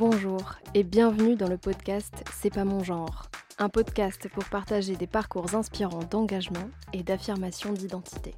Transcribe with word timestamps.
Bonjour 0.00 0.54
et 0.72 0.82
bienvenue 0.82 1.36
dans 1.36 1.46
le 1.46 1.58
podcast 1.58 2.24
C'est 2.32 2.48
pas 2.48 2.64
mon 2.64 2.82
genre, 2.82 3.28
un 3.58 3.68
podcast 3.68 4.30
pour 4.30 4.46
partager 4.46 4.96
des 4.96 5.06
parcours 5.06 5.54
inspirants 5.54 6.00
d'engagement 6.10 6.70
et 6.94 7.02
d'affirmation 7.02 7.74
d'identité. 7.74 8.34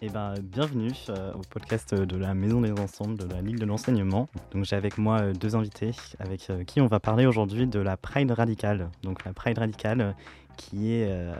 Eh 0.00 0.08
ben, 0.08 0.34
bienvenue 0.40 0.92
euh, 1.08 1.32
au 1.32 1.40
podcast 1.40 1.92
de 1.92 2.16
la 2.16 2.34
Maison 2.34 2.60
des 2.60 2.70
Ensembles 2.70 3.18
de 3.18 3.26
la 3.26 3.42
Ligue 3.42 3.58
de 3.58 3.64
l'Enseignement. 3.64 4.28
Donc 4.52 4.64
j'ai 4.64 4.76
avec 4.76 4.96
moi 4.96 5.22
euh, 5.22 5.32
deux 5.32 5.56
invités 5.56 5.90
avec 6.20 6.48
euh, 6.50 6.62
qui 6.62 6.80
on 6.80 6.86
va 6.86 7.00
parler 7.00 7.26
aujourd'hui 7.26 7.66
de 7.66 7.80
la 7.80 7.96
Pride 7.96 8.30
radicale. 8.30 8.88
Donc 9.02 9.24
la 9.24 9.32
Pride 9.32 9.58
radicale 9.58 10.14
qui 10.56 10.92
est 10.92 11.32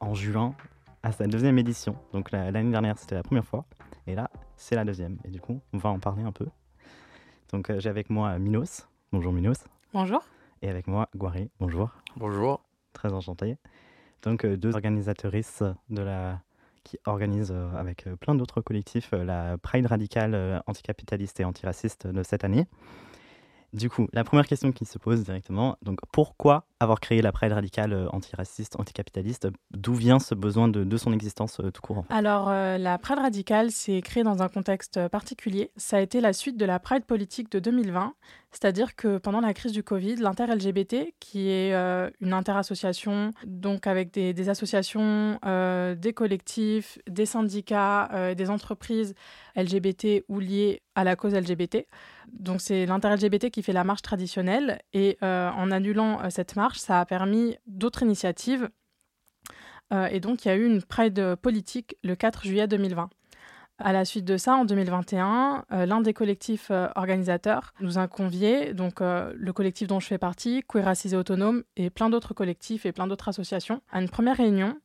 en 0.00 0.14
juin 0.14 0.54
à 1.02 1.12
sa 1.12 1.26
deuxième 1.26 1.58
édition. 1.58 1.94
Donc 2.14 2.30
l'année 2.30 2.70
dernière 2.70 2.96
c'était 2.98 3.16
la 3.16 3.22
première 3.22 3.44
fois 3.44 3.66
et 4.06 4.14
là 4.14 4.30
c'est 4.56 4.76
la 4.76 4.86
deuxième. 4.86 5.18
Et 5.26 5.28
du 5.28 5.42
coup 5.42 5.60
on 5.74 5.76
va 5.76 5.90
en 5.90 5.98
parler 5.98 6.22
un 6.22 6.32
peu. 6.32 6.46
Donc 7.52 7.70
j'ai 7.78 7.90
avec 7.90 8.08
moi 8.08 8.38
Minos. 8.38 8.88
Bonjour 9.14 9.32
Minos. 9.32 9.58
Bonjour. 9.92 10.24
Et 10.60 10.68
avec 10.68 10.88
moi 10.88 11.08
Guaré. 11.14 11.48
Bonjour. 11.60 11.90
Bonjour. 12.16 12.64
Très 12.94 13.12
enchanté. 13.12 13.58
Donc 14.22 14.44
deux 14.44 14.74
organisatrices 14.74 15.62
de 15.88 16.02
la 16.02 16.40
qui 16.82 16.98
organise 17.06 17.52
euh, 17.52 17.70
avec 17.76 18.08
euh, 18.08 18.16
plein 18.16 18.34
d'autres 18.34 18.60
collectifs 18.60 19.12
euh, 19.12 19.22
la 19.22 19.56
Pride 19.56 19.86
radicale 19.86 20.64
anticapitaliste 20.66 21.38
et 21.38 21.44
antiraciste 21.44 22.08
de 22.08 22.24
cette 22.24 22.42
année. 22.42 22.66
Du 23.72 23.88
coup, 23.88 24.08
la 24.12 24.24
première 24.24 24.48
question 24.48 24.72
qui 24.72 24.84
se 24.84 24.98
pose 24.98 25.22
directement, 25.22 25.78
donc 25.82 26.00
pourquoi 26.10 26.66
avoir 26.84 27.00
créé 27.00 27.22
la 27.22 27.32
Pride 27.32 27.52
radicale 27.52 28.08
antiraciste, 28.12 28.78
anticapitaliste 28.78 29.48
D'où 29.72 29.94
vient 29.94 30.18
ce 30.18 30.34
besoin 30.34 30.68
de, 30.68 30.96
son 30.96 31.12
existence 31.12 31.60
tout 31.72 31.82
court? 31.82 32.04
Alors, 32.10 32.50
la 32.50 32.98
Pride 32.98 33.18
radicale 33.18 33.70
s'est 33.70 34.00
créée 34.00 34.22
dans 34.22 34.42
un 34.42 34.48
contexte 34.48 35.08
particulier. 35.08 35.70
Ça 35.76 35.96
a 35.96 36.00
été 36.00 36.20
la 36.20 36.32
suite 36.32 36.56
de 36.56 36.64
la 36.64 36.78
Pride 36.78 37.04
politique 37.04 37.50
de 37.50 37.58
2020, 37.58 38.14
c'est-à-dire 38.54 38.94
que 38.94 39.18
pendant 39.18 39.40
la 39.40 39.52
crise 39.52 39.72
du 39.72 39.82
Covid, 39.82 40.14
l'inter-LGBT, 40.14 41.12
qui 41.18 41.48
est 41.48 41.74
euh, 41.74 42.08
une 42.20 42.32
interassociation, 42.32 43.32
donc 43.44 43.88
avec 43.88 44.12
des, 44.12 44.48
associations, 44.48 45.40
euh, 45.44 45.96
des 45.96 46.12
collectifs, 46.12 46.98
des 47.08 47.26
syndicats, 47.26 48.08
euh, 48.12 48.34
des 48.34 48.50
entreprises 48.50 49.14
LGBT 49.56 50.22
ou 50.28 50.38
liées 50.38 50.82
à 50.94 51.02
la 51.02 51.16
cause 51.16 51.34
LGBT. 51.34 51.86
Donc 52.32 52.60
c'est 52.60 52.86
l'inter-LGBT 52.86 53.50
qui 53.50 53.64
fait 53.64 53.72
la 53.72 53.82
marche 53.82 54.02
traditionnelle 54.02 54.80
et 54.92 55.18
en 55.20 55.70
annulant 55.70 56.30
cette 56.30 56.56
marche, 56.56 56.73
ça 56.76 57.00
a 57.00 57.06
permis 57.06 57.56
d'autres 57.66 58.02
initiatives. 58.02 58.68
et 60.10 60.20
donc 60.20 60.44
il 60.44 60.48
y 60.48 60.50
a 60.50 60.56
eu 60.56 60.66
une 60.66 60.82
Pride 60.82 61.36
politique 61.36 61.96
le 62.02 62.16
4 62.16 62.44
juillet 62.44 62.66
2020. 62.66 63.10
À 63.78 63.92
la 63.92 64.04
suite 64.04 64.24
de 64.24 64.36
ça, 64.36 64.54
en 64.54 64.64
2021, 64.64 65.64
euh, 65.72 65.84
l'un 65.84 66.00
des 66.00 66.14
collectifs 66.14 66.68
euh, 66.70 66.86
organisateurs 66.94 67.74
nous 67.80 67.98
a 67.98 68.06
conviés, 68.06 68.72
donc 68.72 69.00
euh, 69.00 69.32
le 69.34 69.52
collectif 69.52 69.88
dont 69.88 69.98
je 69.98 70.06
fais 70.06 70.18
partie, 70.18 70.62
Queer 70.68 70.84
Racisé 70.84 71.16
Autonome, 71.16 71.64
et 71.76 71.90
plein 71.90 72.08
d'autres 72.08 72.34
collectifs 72.34 72.86
et 72.86 72.92
plein 72.92 73.08
d'autres 73.08 73.28
associations, 73.28 73.82
à 73.90 74.00
une 74.00 74.08
première 74.08 74.36
réunion 74.36 74.78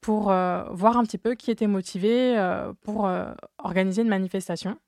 pour 0.00 0.28
voir 0.28 0.96
un 0.96 1.04
petit 1.04 1.18
peu 1.18 1.34
qui 1.34 1.50
était 1.50 1.66
motivé 1.66 2.34
pour 2.80 3.06
organiser 3.58 4.00
une 4.00 4.08
manifestation. 4.08 4.78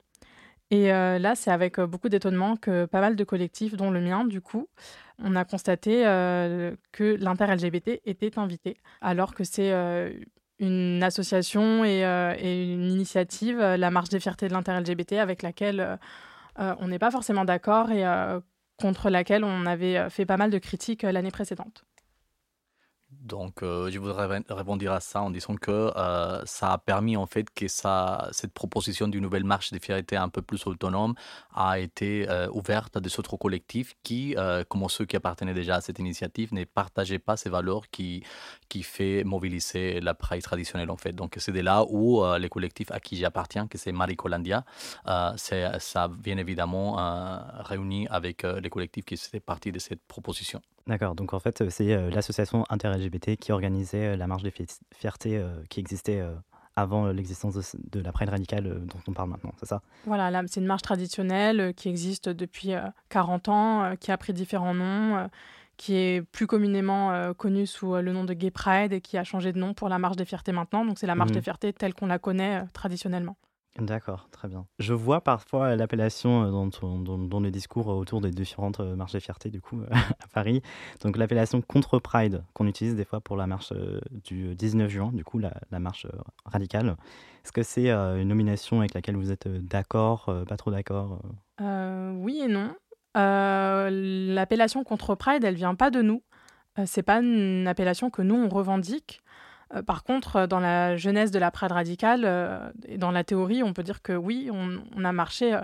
Et 0.70 0.86
là, 0.86 1.34
c'est 1.34 1.50
avec 1.50 1.78
beaucoup 1.80 2.08
d'étonnement 2.08 2.56
que 2.56 2.86
pas 2.86 3.02
mal 3.02 3.14
de 3.14 3.22
collectifs, 3.22 3.76
dont 3.76 3.90
le 3.90 4.00
mien, 4.00 4.24
du 4.24 4.40
coup, 4.40 4.68
on 5.22 5.36
a 5.36 5.44
constaté 5.44 6.02
que 6.92 7.16
l'inter-LGBT 7.18 8.00
était 8.04 8.38
invité, 8.38 8.76
alors 9.00 9.34
que 9.34 9.44
c'est 9.44 9.72
une 10.62 11.02
association 11.02 11.82
euh, 11.84 12.34
et, 12.38 12.72
une 12.72 12.90
initiative, 12.90 13.60
euh, 13.60 13.76
la 13.76 13.90
Marche 13.90 14.08
des 14.08 14.20
fiertés 14.20 14.48
de 14.48 14.52
l'inter-LGBT, 14.52 15.14
avec 15.14 15.42
laquelle 15.42 15.98
euh, 16.58 16.74
on 16.78 16.88
n'est 16.88 16.98
pas 16.98 17.10
forcément 17.10 17.44
d'accord 17.44 17.90
et 17.90 18.04
contre 18.78 19.10
laquelle 19.10 19.44
on 19.44 19.66
avait 19.66 20.10
fait 20.10 20.26
pas 20.26 20.36
mal 20.36 20.50
de 20.50 20.58
critiques 20.58 21.02
l'année 21.02 21.30
précédente. 21.30 21.84
Donc, 23.22 23.62
euh, 23.62 23.88
je 23.88 24.00
voudrais 24.00 24.42
répondre 24.48 24.90
à 24.90 24.98
ça 24.98 25.22
en 25.22 25.30
disant 25.30 25.54
que 25.54 25.70
euh, 25.70 26.44
ça 26.44 26.72
a 26.72 26.78
permis 26.78 27.16
en 27.16 27.26
fait 27.26 27.48
que 27.54 27.68
ça, 27.68 28.28
cette 28.32 28.52
proposition 28.52 29.06
d'une 29.06 29.22
nouvelle 29.22 29.44
marche 29.44 29.70
des 29.70 29.78
fierté 29.78 30.16
un 30.16 30.28
peu 30.28 30.42
plus 30.42 30.66
autonome 30.66 31.14
a 31.54 31.78
été 31.78 32.28
euh, 32.28 32.48
ouverte 32.50 32.96
à 32.96 33.00
des 33.00 33.18
autres 33.20 33.36
collectifs 33.36 33.94
qui, 34.02 34.34
comme 34.68 34.88
ceux 34.88 35.04
qui 35.04 35.16
appartenaient 35.16 35.54
déjà 35.54 35.76
à 35.76 35.80
cette 35.80 35.98
initiative, 36.00 36.52
ne 36.52 36.64
partageaient 36.64 37.20
pas 37.20 37.36
ces 37.36 37.48
valeurs 37.48 37.88
qui, 37.90 38.24
qui 38.68 38.82
fait 38.82 39.22
mobiliser 39.24 40.00
la 40.00 40.14
Pride 40.14 40.42
traditionnelle 40.42 40.90
en 40.90 40.96
fait. 40.96 41.12
Donc, 41.12 41.34
c'est 41.38 41.52
de 41.52 41.60
là 41.60 41.84
où 41.88 42.24
les 42.36 42.48
collectifs 42.48 42.90
à 42.90 43.00
qui 43.00 43.16
j'appartiens, 43.16 43.68
que 43.68 43.78
c'est 43.78 43.92
Maricolandia, 43.92 44.64
ça 45.04 46.10
vient 46.24 46.38
évidemment 46.38 46.96
réuni 47.60 48.06
avec 48.08 48.42
les 48.42 48.70
collectifs 48.70 49.04
qui 49.04 49.16
faisaient 49.16 49.40
partie 49.40 49.72
de 49.72 49.78
cette 49.78 50.02
proposition. 50.06 50.60
D'accord, 50.86 51.14
donc 51.14 51.32
en 51.32 51.38
fait, 51.38 51.68
c'est 51.70 52.10
l'association 52.10 52.64
inter-LGBT 52.68 53.36
qui 53.36 53.52
organisait 53.52 54.08
euh, 54.08 54.16
la 54.16 54.26
marche 54.26 54.42
des 54.42 54.52
fiertés 54.92 55.38
euh, 55.38 55.62
qui 55.68 55.78
existait 55.78 56.20
euh, 56.20 56.34
avant 56.74 57.08
l'existence 57.08 57.76
de, 57.76 58.00
la 58.00 58.12
Pride 58.12 58.30
radicale 58.30 58.84
dont 58.86 58.98
on 59.06 59.12
parle 59.12 59.30
maintenant, 59.30 59.52
c'est 59.60 59.66
ça? 59.66 59.82
Voilà, 60.06 60.42
c'est 60.46 60.60
une 60.60 60.66
marche 60.66 60.82
traditionnelle 60.82 61.74
qui 61.74 61.88
existe 61.88 62.28
depuis 62.28 62.72
40 63.10 63.48
ans, 63.50 63.96
qui 64.00 64.10
a 64.10 64.16
pris 64.16 64.32
différents 64.32 64.72
noms, 64.72 65.28
qui 65.76 65.96
est 65.96 66.22
plus 66.22 66.46
communément 66.46 67.34
connue 67.34 67.66
sous 67.66 67.94
le 67.96 68.10
nom 68.12 68.24
de 68.24 68.32
Gay 68.32 68.50
Pride 68.50 68.94
et 68.94 69.02
qui 69.02 69.18
a 69.18 69.24
changé 69.24 69.52
de 69.52 69.58
nom 69.58 69.74
pour 69.74 69.90
la 69.90 69.98
marche 69.98 70.16
des 70.16 70.24
fiertés 70.24 70.52
maintenant. 70.52 70.86
Donc 70.86 70.98
c'est 70.98 71.06
la 71.06 71.14
marche 71.14 71.32
mmh 71.32 71.34
des 71.34 71.42
fiertés 71.42 71.72
telle 71.74 71.92
qu'on 71.92 72.06
la 72.06 72.18
connaît 72.18 72.62
traditionnellement. 72.72 73.36
D'accord, 73.78 74.28
très 74.30 74.48
bien. 74.48 74.66
Je 74.78 74.92
vois 74.92 75.22
parfois 75.22 75.76
l'appellation 75.76 76.44
euh, 76.44 77.26
dans, 77.26 77.40
les 77.40 77.50
discours 77.50 77.86
autour 77.88 78.20
des 78.20 78.30
différentes 78.30 78.80
euh, 78.80 78.96
marches 78.96 79.14
de 79.14 79.18
fierté, 79.18 79.48
du 79.48 79.62
coup, 79.62 79.80
à 79.90 80.28
Paris. 80.34 80.60
Donc 81.00 81.16
l'appellation 81.16 81.62
contre 81.62 81.98
Pride, 81.98 82.44
qu'on 82.52 82.66
utilise 82.66 82.94
des 82.94 83.06
fois 83.06 83.22
pour 83.22 83.36
la 83.36 83.46
marche 83.46 83.72
euh, 83.72 83.98
du 84.24 84.54
19 84.54 84.90
juin, 84.90 85.10
du 85.14 85.24
coup, 85.24 85.38
la, 85.38 85.52
marche 85.78 86.06
radicale. 86.44 86.96
Est-ce 87.44 87.52
que 87.52 87.62
c'est 87.62 87.90
une 87.90 88.28
nomination 88.28 88.80
avec 88.80 88.92
laquelle 88.92 89.16
vous 89.16 89.32
êtes 89.32 89.48
d'accord, 89.48 90.30
pas 90.46 90.56
trop 90.56 90.70
d'accord 90.70 91.20
Oui 91.58 92.42
et 92.44 92.48
non. 92.48 92.74
l'appellation 93.14 94.84
contre 94.84 95.14
Pride, 95.16 95.42
elle 95.42 95.56
vient 95.56 95.74
pas 95.74 95.90
de 95.90 96.02
nous. 96.02 96.22
c'est 96.84 97.02
pas 97.02 97.20
une 97.20 97.66
appellation 97.66 98.10
que 98.10 98.22
nous, 98.22 98.36
on 98.36 98.48
revendique. 98.48 99.22
Euh, 99.74 99.82
par 99.82 100.04
contre, 100.04 100.36
euh, 100.36 100.46
dans 100.46 100.60
la 100.60 100.96
jeunesse 100.96 101.30
de 101.30 101.38
la 101.38 101.50
Pride 101.50 101.72
radicale 101.72 102.22
euh, 102.24 102.70
et 102.86 102.98
dans 102.98 103.10
la 103.10 103.24
théorie, 103.24 103.62
on 103.62 103.72
peut 103.72 103.82
dire 103.82 104.02
que 104.02 104.12
oui, 104.12 104.50
on, 104.52 105.04
a 105.04 105.12
marché 105.12 105.58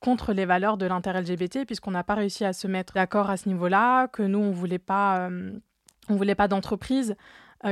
contre 0.00 0.32
les 0.32 0.44
valeurs 0.44 0.76
de 0.76 0.86
l'inter-LGBT 0.86 1.64
puisqu'on 1.64 1.92
n'a 1.92 2.04
pas 2.04 2.14
réussi 2.14 2.44
à 2.44 2.52
se 2.52 2.66
mettre 2.66 2.94
d'accord 2.94 3.30
à 3.30 3.36
ce 3.36 3.48
niveau-là, 3.48 4.08
que 4.08 4.22
nous, 4.22 4.40
on 4.40 4.50
voulait 4.50 4.78
pas, 4.78 5.28
voulait 6.08 6.34
pas 6.34 6.48
d'entreprise 6.48 7.14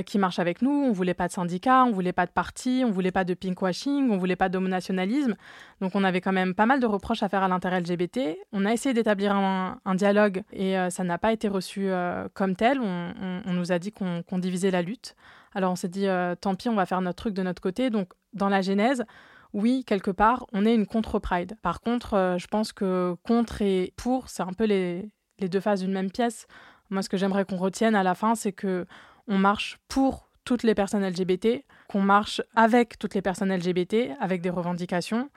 qui 0.06 0.18
marche 0.18 0.38
avec 0.38 0.62
nous, 0.62 0.70
on 0.70 0.92
voulait 0.92 1.14
pas 1.14 1.26
de 1.26 1.32
syndicats, 1.32 1.84
on 1.84 1.90
voulait 1.90 2.12
pas 2.12 2.26
de 2.26 2.30
parti, 2.30 2.82
on 2.86 2.90
voulait 2.90 3.10
pas 3.10 3.24
de 3.24 3.34
pinkwashing, 3.34 4.10
on 4.10 4.18
voulait 4.18 4.36
pas 4.36 4.48
d'homonationalisme. 4.48 5.34
Donc 5.80 5.94
on 5.94 6.04
avait 6.04 6.20
quand 6.20 6.32
même 6.32 6.54
pas 6.54 6.66
mal 6.66 6.78
de 6.80 6.86
reproches 6.86 7.22
à 7.22 7.28
faire 7.28 7.42
à 7.42 7.48
l'inter-LGBT. 7.48 8.38
On 8.52 8.64
a 8.66 8.72
essayé 8.72 8.94
d'établir 8.94 9.34
un, 9.34 9.94
dialogue 9.96 10.42
et 10.52 10.76
ça 10.90 11.02
n'a 11.02 11.18
pas 11.18 11.32
été 11.32 11.48
reçu 11.48 11.90
comme 12.34 12.54
tel. 12.54 12.80
On, 12.80 13.52
nous 13.52 13.72
a 13.72 13.78
dit 13.80 13.90
qu'on 13.90 14.38
divisait 14.38 14.70
la 14.70 14.82
lutte. 14.82 15.16
Alors 15.54 15.72
on 15.72 15.76
s'est 15.76 15.88
dit, 15.88 16.06
euh, 16.06 16.34
tant 16.34 16.54
pis, 16.54 16.68
on 16.68 16.74
va 16.74 16.86
faire 16.86 17.00
notre 17.00 17.16
truc 17.16 17.34
de 17.34 17.42
notre 17.42 17.62
côté. 17.62 17.90
Donc 17.90 18.12
dans 18.32 18.48
la 18.48 18.62
genèse, 18.62 19.04
oui, 19.52 19.84
quelque 19.84 20.10
part, 20.10 20.46
on 20.52 20.64
est 20.64 20.74
une 20.74 20.86
contre-pride. 20.86 21.56
Par 21.62 21.80
contre, 21.80 22.14
euh, 22.14 22.38
je 22.38 22.46
pense 22.46 22.72
que 22.72 23.16
contre 23.24 23.62
et 23.62 23.92
pour, 23.96 24.28
c'est 24.28 24.42
un 24.42 24.52
peu 24.52 24.64
les, 24.64 25.10
deux 25.40 25.60
faces 25.60 25.80
d'une 25.80 25.92
même 25.92 26.10
pièce. 26.10 26.46
Moi, 26.90 27.02
ce 27.02 27.08
que 27.08 27.16
j'aimerais 27.16 27.44
qu'on 27.44 27.56
retienne 27.56 27.94
à 27.94 28.02
la 28.02 28.14
fin, 28.14 28.34
c'est 28.34 28.52
que 28.52 28.86
on 29.28 29.38
marche 29.38 29.78
pour 29.88 30.30
toutes 30.44 30.62
les 30.62 30.74
personnes 30.74 31.06
LGBT, 31.06 31.64
qu'on 31.88 32.02
marche 32.02 32.42
avec 32.56 32.98
toutes 32.98 33.14
les 33.14 33.22
personnes 33.22 33.54
LGBT, 33.54 34.12
avec 34.20 34.40
des 34.40 34.50
revendications. 34.50 35.30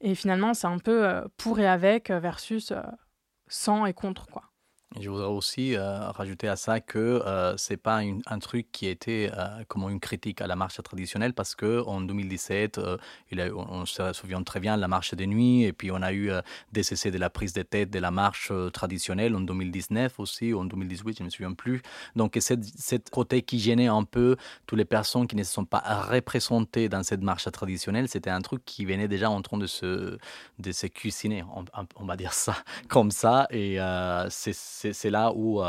Et 0.00 0.14
finalement, 0.14 0.54
c'est 0.54 0.66
un 0.66 0.78
peu 0.78 1.04
euh, 1.06 1.22
pour 1.36 1.58
et 1.60 1.66
avec 1.66 2.10
versus 2.10 2.72
sans 3.48 3.86
et 3.86 3.92
contre, 3.92 4.26
quoi. 4.26 4.49
Je 4.98 5.08
voudrais 5.08 5.28
aussi 5.28 5.76
euh, 5.76 6.10
rajouter 6.10 6.48
à 6.48 6.56
ça 6.56 6.80
que 6.80 6.98
euh, 6.98 7.56
c'est 7.56 7.76
pas 7.76 8.00
un 8.26 8.38
truc 8.40 8.72
qui 8.72 8.88
était 8.88 9.30
euh, 9.32 9.62
comme 9.68 9.88
une 9.88 10.00
critique 10.00 10.40
à 10.40 10.48
la 10.48 10.56
marche 10.56 10.82
traditionnelle 10.82 11.32
parce 11.32 11.54
que 11.54 11.84
en 11.86 12.00
2017, 12.00 12.78
euh, 12.78 12.96
on, 13.54 13.86
se 13.86 14.12
souvient 14.12 14.42
très 14.42 14.58
bien 14.58 14.74
de 14.74 14.80
la 14.80 14.88
marche 14.88 15.14
des 15.14 15.28
nuits 15.28 15.62
et 15.62 15.72
puis 15.72 15.92
on 15.92 16.02
a 16.02 16.12
eu 16.12 16.32
des 16.72 16.92
essais 16.92 17.12
de 17.12 17.18
la 17.18 17.30
prise 17.30 17.52
de 17.52 17.62
tête 17.62 17.90
de 17.90 18.00
la 18.00 18.10
marche 18.10 18.50
traditionnelle 18.72 19.36
en 19.36 19.40
2019 19.40 20.18
aussi, 20.18 20.52
ou 20.52 20.58
en 20.58 20.64
2018, 20.64 21.18
je 21.18 21.22
ne 21.22 21.26
me 21.26 21.30
souviens 21.30 21.52
plus. 21.52 21.82
Donc 22.16 22.36
cette, 22.40 22.64
cette 22.64 23.10
côté 23.10 23.42
qui 23.42 23.60
gênait 23.60 23.86
un 23.86 24.02
peu 24.02 24.36
toutes 24.66 24.78
les 24.78 24.84
personnes 24.84 25.28
qui 25.28 25.36
ne 25.36 25.44
se 25.44 25.52
sont 25.52 25.64
pas 25.64 25.82
représentées 26.10 26.88
dans 26.88 27.04
cette 27.04 27.22
marche 27.22 27.48
traditionnelle, 27.52 28.08
c'était 28.08 28.30
un 28.30 28.40
truc 28.40 28.64
qui 28.64 28.84
venait 28.84 29.08
déjà 29.08 29.30
en 29.30 29.40
train 29.40 29.58
de 29.58 29.68
se, 29.68 30.18
de 30.58 30.72
se 30.72 30.88
cuisiner, 30.88 31.44
on, 31.54 31.64
on 31.94 32.04
va 32.06 32.16
dire 32.16 32.32
ça 32.32 32.56
comme 32.88 33.12
ça. 33.12 33.46
Et 33.50 33.78
c'est 34.30 34.52
c'est 34.92 35.10
là 35.10 35.32
où 35.34 35.62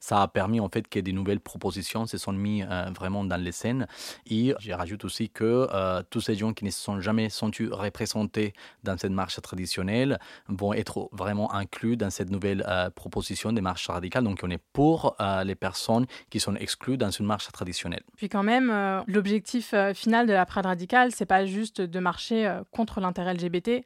ça 0.00 0.22
a 0.22 0.28
permis 0.28 0.60
en 0.60 0.68
fait 0.68 0.86
que 0.88 1.00
des 1.00 1.12
nouvelles 1.12 1.40
propositions 1.40 2.06
se 2.06 2.18
sont 2.18 2.32
mises 2.32 2.66
vraiment 2.96 3.24
dans 3.24 3.40
les 3.40 3.52
scènes. 3.52 3.86
Et 4.26 4.54
je 4.58 4.72
rajoute 4.72 5.04
aussi 5.04 5.28
que 5.30 5.68
tous 6.10 6.20
ces 6.20 6.34
gens 6.34 6.52
qui 6.52 6.64
ne 6.64 6.70
se 6.70 6.80
sont 6.80 7.00
jamais 7.00 7.28
sentis 7.28 7.66
représentés 7.66 8.52
dans 8.84 8.96
cette 8.96 9.12
marche 9.12 9.40
traditionnelle 9.40 10.18
vont 10.48 10.72
être 10.72 11.08
vraiment 11.12 11.52
inclus 11.52 11.96
dans 11.96 12.10
cette 12.10 12.30
nouvelle 12.30 12.66
proposition 12.94 13.52
des 13.52 13.60
marches 13.60 13.88
radicales. 13.88 14.24
Donc 14.24 14.40
on 14.42 14.50
est 14.50 14.62
pour 14.72 15.16
les 15.44 15.54
personnes 15.54 16.06
qui 16.30 16.40
sont 16.40 16.54
exclues 16.56 16.96
dans 16.96 17.10
une 17.10 17.26
marche 17.26 17.50
traditionnelle. 17.52 18.02
Puis 18.16 18.28
quand 18.28 18.42
même, 18.42 18.72
l'objectif 19.06 19.74
final 19.94 20.26
de 20.26 20.32
la 20.32 20.46
Pride 20.46 20.66
radicale, 20.66 21.12
c'est 21.12 21.26
pas 21.26 21.44
juste 21.46 21.80
de 21.80 22.00
marcher 22.00 22.60
contre 22.70 23.00
l'intérêt 23.00 23.34
LGBT, 23.34 23.68
euh, 23.68 23.82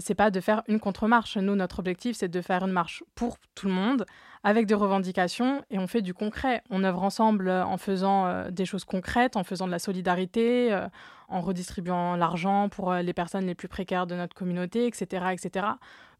c'est 0.00 0.14
pas 0.14 0.30
de 0.30 0.40
faire 0.40 0.62
une 0.68 0.80
contre-marche. 0.80 1.36
Nous, 1.36 1.54
notre 1.54 1.78
objectif, 1.78 2.16
c'est 2.16 2.28
de 2.28 2.40
faire 2.40 2.64
une 2.64 2.72
marche 2.72 3.04
pour 3.14 3.36
tout 3.54 3.66
le 3.66 3.72
monde, 3.72 4.06
avec 4.44 4.66
des 4.66 4.74
revendications, 4.74 5.64
et 5.70 5.78
on 5.78 5.86
fait 5.86 6.02
du 6.02 6.14
concret. 6.14 6.62
On 6.70 6.84
œuvre 6.84 7.02
ensemble 7.02 7.48
euh, 7.48 7.64
en 7.64 7.76
faisant 7.76 8.26
euh, 8.26 8.50
des 8.50 8.64
choses 8.64 8.84
concrètes, 8.84 9.36
en 9.36 9.44
faisant 9.44 9.66
de 9.66 9.72
la 9.72 9.78
solidarité, 9.78 10.78
en 11.28 11.40
redistribuant 11.40 12.16
l'argent 12.16 12.68
pour 12.68 12.92
les 12.94 13.12
personnes 13.12 13.46
les 13.46 13.54
plus 13.54 13.68
précaires 13.68 14.06
de 14.06 14.14
notre 14.14 14.34
communauté, 14.34 14.86
etc., 14.86 15.26
etc. 15.32 15.66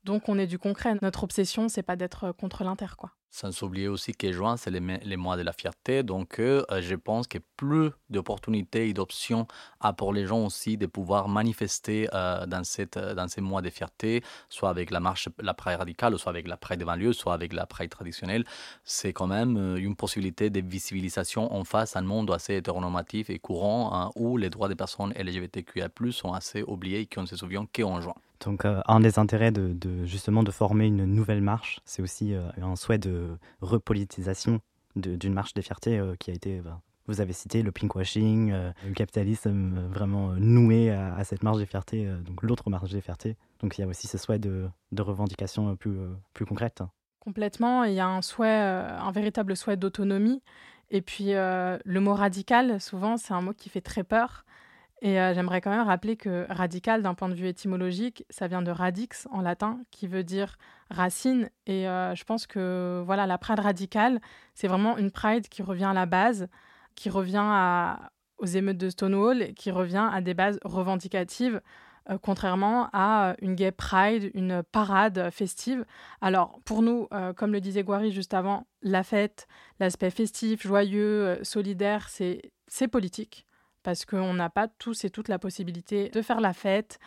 Donc, 0.04 0.28
on 0.28 0.38
est 0.38 0.46
du 0.46 0.58
concret. 0.58 0.96
Notre 1.02 1.24
obsession, 1.24 1.68
c'est 1.68 1.82
pas 1.82 1.96
d'être 1.96 2.32
contre 2.32 2.64
l'inter, 2.64 2.96
quoi. 2.96 3.12
Sans 3.34 3.62
oublier 3.62 3.88
aussi 3.88 4.12
que 4.12 4.30
juin, 4.30 4.58
c'est 4.58 4.70
les, 4.70 5.16
mois 5.16 5.38
de 5.38 5.42
la 5.42 5.54
fierté. 5.54 6.02
Donc, 6.02 6.38
euh, 6.38 6.62
je 6.82 6.94
pense 6.94 7.26
que 7.26 7.38
plus 7.56 7.90
d'opportunités 8.10 8.90
et 8.90 8.92
d'options 8.92 9.46
a 9.80 9.94
pour 9.94 10.12
les 10.12 10.26
gens 10.26 10.44
aussi 10.44 10.76
de 10.76 10.84
pouvoir 10.84 11.30
manifester 11.30 12.10
euh, 12.12 12.44
dans, 12.44 12.62
ces 12.62 13.40
mois 13.40 13.62
de 13.62 13.70
fierté, 13.70 14.22
soit 14.50 14.68
avec 14.68 14.90
la 14.90 15.00
marche, 15.00 15.30
la 15.38 15.54
Pride 15.54 15.78
radicale, 15.78 16.18
soit 16.18 16.28
avec 16.28 16.46
la 16.46 16.58
Pride 16.58 16.80
des 16.80 16.84
banlieues, 16.84 17.14
soit 17.14 17.32
avec 17.32 17.54
la 17.54 17.64
Pride 17.64 17.88
traditionnelle. 17.88 18.44
C'est 18.84 19.14
quand 19.14 19.28
même 19.28 19.56
euh, 19.56 19.76
une 19.76 19.96
possibilité 19.96 20.50
de 20.50 20.60
visibilisation 20.60 21.54
en 21.54 21.64
face 21.64 21.96
à 21.96 22.00
un 22.00 22.02
monde 22.02 22.30
assez 22.32 22.56
hétéronormatif 22.56 23.30
et 23.30 23.38
courant 23.38 23.94
hein, 23.94 24.10
où 24.14 24.36
les 24.36 24.50
droits 24.50 24.68
des 24.68 24.76
personnes 24.76 25.14
LGBTQIA+, 25.14 25.88
sont 26.10 26.34
assez 26.34 26.62
oubliés 26.64 27.00
et 27.00 27.06
qu'on 27.06 27.24
se 27.24 27.36
souvient 27.36 27.66
qu'en 27.74 28.02
juin. 28.02 28.14
Donc, 28.44 28.64
euh, 28.64 28.80
un 28.86 29.00
des 29.00 29.18
intérêts 29.18 29.52
de, 29.52 30.04
justement 30.04 30.42
de 30.42 30.50
former 30.50 30.86
une 30.86 31.04
nouvelle 31.04 31.40
marche, 31.40 31.80
c'est 31.84 32.02
aussi 32.02 32.34
euh, 32.34 32.42
un 32.60 32.76
souhait 32.76 32.98
de 32.98 33.38
repolitisation 33.60 34.60
d'une 34.96 35.32
marche 35.32 35.54
des 35.54 35.62
fiertés 35.62 35.98
euh, 35.98 36.16
qui 36.18 36.30
a 36.30 36.34
été, 36.34 36.60
bah, 36.60 36.80
vous 37.06 37.20
avez 37.20 37.32
cité 37.32 37.62
le 37.62 37.72
pinkwashing, 37.72 38.52
le 38.52 38.94
capitalisme 38.94 39.88
vraiment 39.88 40.32
noué 40.34 40.90
à, 40.90 41.24
cette 41.24 41.42
marche 41.42 41.58
des 41.58 41.66
fiertés, 41.66 42.06
donc 42.24 42.42
l'autre 42.42 42.70
marche 42.70 42.90
des 42.90 43.00
fiertés. 43.00 43.36
Donc, 43.60 43.76
il 43.76 43.80
y 43.80 43.84
a 43.84 43.88
aussi 43.88 44.06
ce 44.06 44.18
souhait 44.18 44.38
de, 44.38 44.68
de 44.92 45.02
revendication 45.02 45.74
plus, 45.74 45.98
plus 46.32 46.46
concrète. 46.46 46.82
Complètement, 47.18 47.82
il 47.82 47.94
y 47.94 48.00
a 48.00 48.06
un 48.06 48.22
souhait, 48.22 48.48
un 48.48 49.10
véritable 49.10 49.56
souhait 49.56 49.76
d'autonomie. 49.76 50.42
Et 50.90 51.02
puis, 51.02 51.32
le 51.32 51.98
mot 51.98 52.14
radical, 52.14 52.80
souvent, 52.80 53.16
c'est 53.16 53.34
un 53.34 53.40
mot 53.40 53.52
qui 53.52 53.68
fait 53.68 53.80
très 53.80 54.04
peur. 54.04 54.44
Et 55.04 55.20
euh, 55.20 55.34
j'aimerais 55.34 55.60
quand 55.60 55.70
même 55.70 55.84
rappeler 55.84 56.16
que 56.16 56.46
radical, 56.48 57.02
d'un 57.02 57.14
point 57.14 57.28
de 57.28 57.34
vue 57.34 57.48
étymologique, 57.48 58.24
ça 58.30 58.46
vient 58.46 58.62
de 58.62 58.70
radix 58.70 59.26
en 59.32 59.40
latin, 59.40 59.80
qui 59.90 60.06
veut 60.06 60.22
dire 60.22 60.58
racine. 60.90 61.50
Et 61.66 61.88
euh, 61.88 62.14
je 62.14 62.22
pense 62.22 62.46
que 62.46 63.02
voilà, 63.04 63.26
la 63.26 63.36
pride 63.36 63.58
radicale, 63.58 64.20
c'est 64.54 64.68
vraiment 64.68 64.96
une 64.96 65.10
pride 65.10 65.48
qui 65.48 65.62
revient 65.62 65.86
à 65.86 65.92
la 65.92 66.06
base, 66.06 66.46
qui 66.94 67.10
revient 67.10 67.96
aux 68.38 68.46
émeutes 68.46 68.78
de 68.78 68.90
Stonewall, 68.90 69.54
qui 69.54 69.72
revient 69.72 70.08
à 70.12 70.20
des 70.20 70.34
bases 70.34 70.60
revendicatives, 70.62 71.60
euh, 72.08 72.16
contrairement 72.22 72.88
à 72.92 73.34
une 73.40 73.56
gay 73.56 73.72
pride, 73.72 74.30
une 74.34 74.62
parade 74.62 75.30
festive. 75.32 75.84
Alors 76.20 76.60
pour 76.64 76.80
nous, 76.80 77.08
comme 77.36 77.50
le 77.50 77.60
disait 77.60 77.82
Guary 77.82 78.12
juste 78.12 78.34
avant, 78.34 78.68
la 78.82 79.02
fête, 79.02 79.48
l'aspect 79.80 80.10
festif, 80.10 80.62
joyeux, 80.62 81.40
solidaire, 81.42 82.08
c'est 82.08 82.88
politique 82.88 83.46
parce 83.82 84.04
qu'on 84.04 84.34
n'a 84.34 84.50
pas 84.50 84.68
tous 84.68 85.04
et 85.04 85.10
toutes 85.10 85.28
la 85.28 85.38
possibilité 85.38 86.08
de 86.08 86.22
faire 86.22 86.40
la 86.40 86.52
fête, 86.52 86.98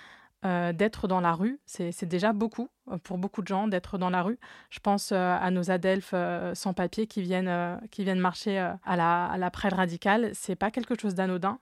euh, 0.46 0.74
d'être 0.74 1.08
dans 1.08 1.22
la 1.22 1.34
rue. 1.34 1.60
C'est 1.66 2.06
déjà 2.06 2.32
beaucoup 2.32 2.70
euh, 2.92 3.00
pour 3.00 3.18
beaucoup 3.18 3.42
de 3.42 3.48
gens 3.48 3.68
d'être 3.68 3.98
dans 3.98 4.12
la 4.12 4.22
rue. 4.22 4.38
Je 4.70 4.80
pense 4.80 5.12
euh, 5.12 5.36
à 5.42 5.50
nos 5.50 5.72
adelphes 5.72 6.14
sans 6.54 6.74
papier 6.74 7.08
qui 7.08 7.24
viennent, 7.24 7.80
qui 7.90 8.04
viennent 8.04 8.20
marcher 8.20 8.60
à 8.60 8.96
la, 8.96 9.26
à 9.26 9.38
la 9.38 9.50
Pride 9.50 9.74
radicale. 9.74 10.30
C'est 10.34 10.56
pas 10.56 10.70
quelque 10.70 10.94
chose 11.00 11.16
d'anodin. 11.16 11.60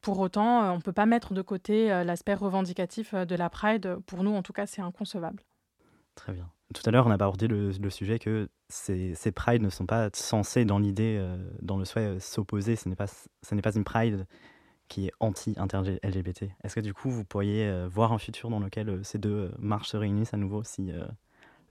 pour 0.00 0.18
autant, 0.18 0.72
on 0.72 0.76
ne 0.76 0.82
peut 0.82 0.92
pas 0.92 1.06
mettre 1.06 1.34
de 1.34 1.42
côté 1.42 1.88
l'aspect 2.04 2.34
revendicatif 2.34 3.14
de 3.14 3.34
la 3.36 3.48
Pride. 3.48 3.98
Pour 4.06 4.24
nous, 4.24 4.34
en 4.34 4.42
tout 4.42 4.52
cas, 4.52 4.66
c'est 4.66 4.82
inconcevable. 4.82 5.44
Très 6.16 6.32
bien. 6.32 6.50
Tout 6.74 6.82
à 6.84 6.90
l'heure, 6.90 7.06
on 7.06 7.10
a 7.10 7.14
abordé 7.14 7.46
le, 7.46 7.90
sujet 7.90 8.18
que 8.18 8.48
ces, 8.68 9.32
prides 9.32 9.62
ne 9.62 9.70
sont 9.70 9.86
pas 9.86 10.10
censés, 10.12 10.64
dans 10.64 10.78
l'idée, 10.78 11.16
euh, 11.18 11.36
dans 11.62 11.78
le 11.78 11.84
souhait, 11.84 12.16
euh, 12.16 12.20
s'opposer. 12.20 12.76
Ce 12.76 12.88
n'est 12.88 12.96
pas, 12.96 13.06
ce 13.06 13.54
n'est 13.54 13.62
pas 13.62 13.74
une 13.74 13.84
pride 13.84 14.26
qui 14.88 15.06
est 15.06 15.12
anti-LGBT. 15.20 16.44
Est-ce 16.64 16.74
que 16.74 16.80
du 16.80 16.94
coup, 16.94 17.10
vous 17.10 17.24
pourriez 17.24 17.66
euh, 17.66 17.88
voir 17.88 18.12
un 18.12 18.18
futur 18.18 18.50
dans 18.50 18.60
lequel 18.60 19.04
ces 19.04 19.18
deux 19.18 19.52
marches 19.58 19.88
se 19.88 19.96
réunissent 19.96 20.34
à 20.34 20.38
nouveau 20.38 20.62
si 20.64 20.92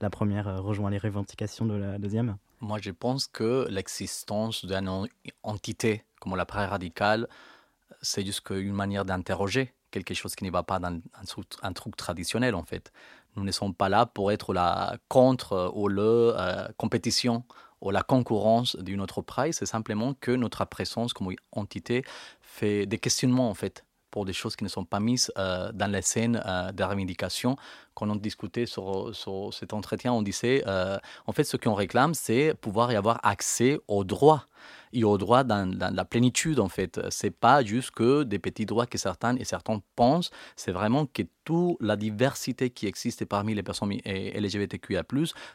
la 0.00 0.10
première 0.10 0.62
rejoint 0.62 0.90
les 0.90 0.98
revendications 0.98 1.66
de 1.66 1.74
la 1.74 1.98
deuxième? 1.98 2.36
Moi, 2.60 2.78
je 2.80 2.90
pense 2.90 3.26
que 3.26 3.66
l'existence 3.70 4.64
d'une 4.64 5.08
entité 5.42 6.04
comme 6.20 6.36
la 6.36 6.46
pride 6.46 6.68
radicale, 6.68 7.28
c'est 8.02 8.24
juste 8.24 8.48
une 8.50 8.72
manière 8.72 9.04
d'interroger 9.04 9.72
quelque 9.90 10.14
chose 10.14 10.34
qui 10.34 10.44
ne 10.44 10.50
va 10.50 10.62
pas 10.62 10.78
dans 10.78 11.00
un 11.62 11.72
truc 11.72 11.96
traditionnel, 11.96 12.54
en 12.54 12.64
fait. 12.64 12.92
Nous 13.38 13.44
ne 13.44 13.52
sommes 13.52 13.74
pas 13.74 13.88
là 13.88 14.04
pour 14.04 14.32
être 14.32 14.52
la 14.52 14.96
contre 15.08 15.52
euh, 15.52 15.70
ou 15.72 15.88
le 15.88 16.34
euh, 16.36 16.66
compétition 16.76 17.44
ou 17.80 17.90
la 17.90 18.02
concurrence 18.02 18.74
d'une 18.76 19.00
autre 19.00 19.22
pride. 19.22 19.54
C'est 19.54 19.66
simplement 19.66 20.12
que 20.14 20.32
notre 20.32 20.64
présence 20.64 21.12
comme 21.12 21.32
entité 21.52 22.04
fait 22.42 22.86
des 22.86 22.98
questionnements 22.98 23.48
en 23.48 23.54
fait 23.54 23.84
pour 24.10 24.24
des 24.24 24.32
choses 24.32 24.56
qui 24.56 24.64
ne 24.64 24.68
sont 24.68 24.84
pas 24.84 25.00
mises 25.00 25.32
euh, 25.38 25.70
dans 25.72 25.90
les 25.90 26.02
scènes 26.02 26.42
de 26.74 26.84
revendication. 26.84 27.56
Quand 27.94 28.08
on 28.08 28.16
discutait 28.16 28.66
sur, 28.66 29.12
cet 29.52 29.72
entretien, 29.72 30.12
on 30.12 30.22
disait, 30.22 30.64
en 30.66 31.32
fait, 31.32 31.44
ce 31.44 31.56
qu'on 31.56 31.74
réclame, 31.74 32.14
c'est 32.14 32.54
pouvoir 32.54 32.92
y 32.92 32.96
avoir 32.96 33.18
accès 33.24 33.78
aux 33.88 34.04
droits 34.04 34.46
et 34.92 35.04
aux 35.04 35.18
droits 35.18 35.44
dans, 35.44 35.68
la 35.92 36.04
plénitude, 36.04 36.60
en 36.60 36.68
fait. 36.68 37.00
C'est 37.10 37.32
pas 37.32 37.64
juste 37.64 37.90
que 37.90 38.22
des 38.22 38.38
petits 38.38 38.66
droits 38.66 38.86
que 38.86 38.98
certains 38.98 39.36
et 39.36 39.44
certains 39.44 39.80
pensent, 39.96 40.30
c'est 40.54 40.72
vraiment 40.72 41.06
que 41.06 41.22
toute 41.44 41.76
la 41.80 41.96
diversité 41.96 42.70
qui 42.70 42.86
existe 42.86 43.24
parmi 43.24 43.54
les 43.54 43.62
personnes 43.62 43.92
LGBTQIA+, 44.04 45.02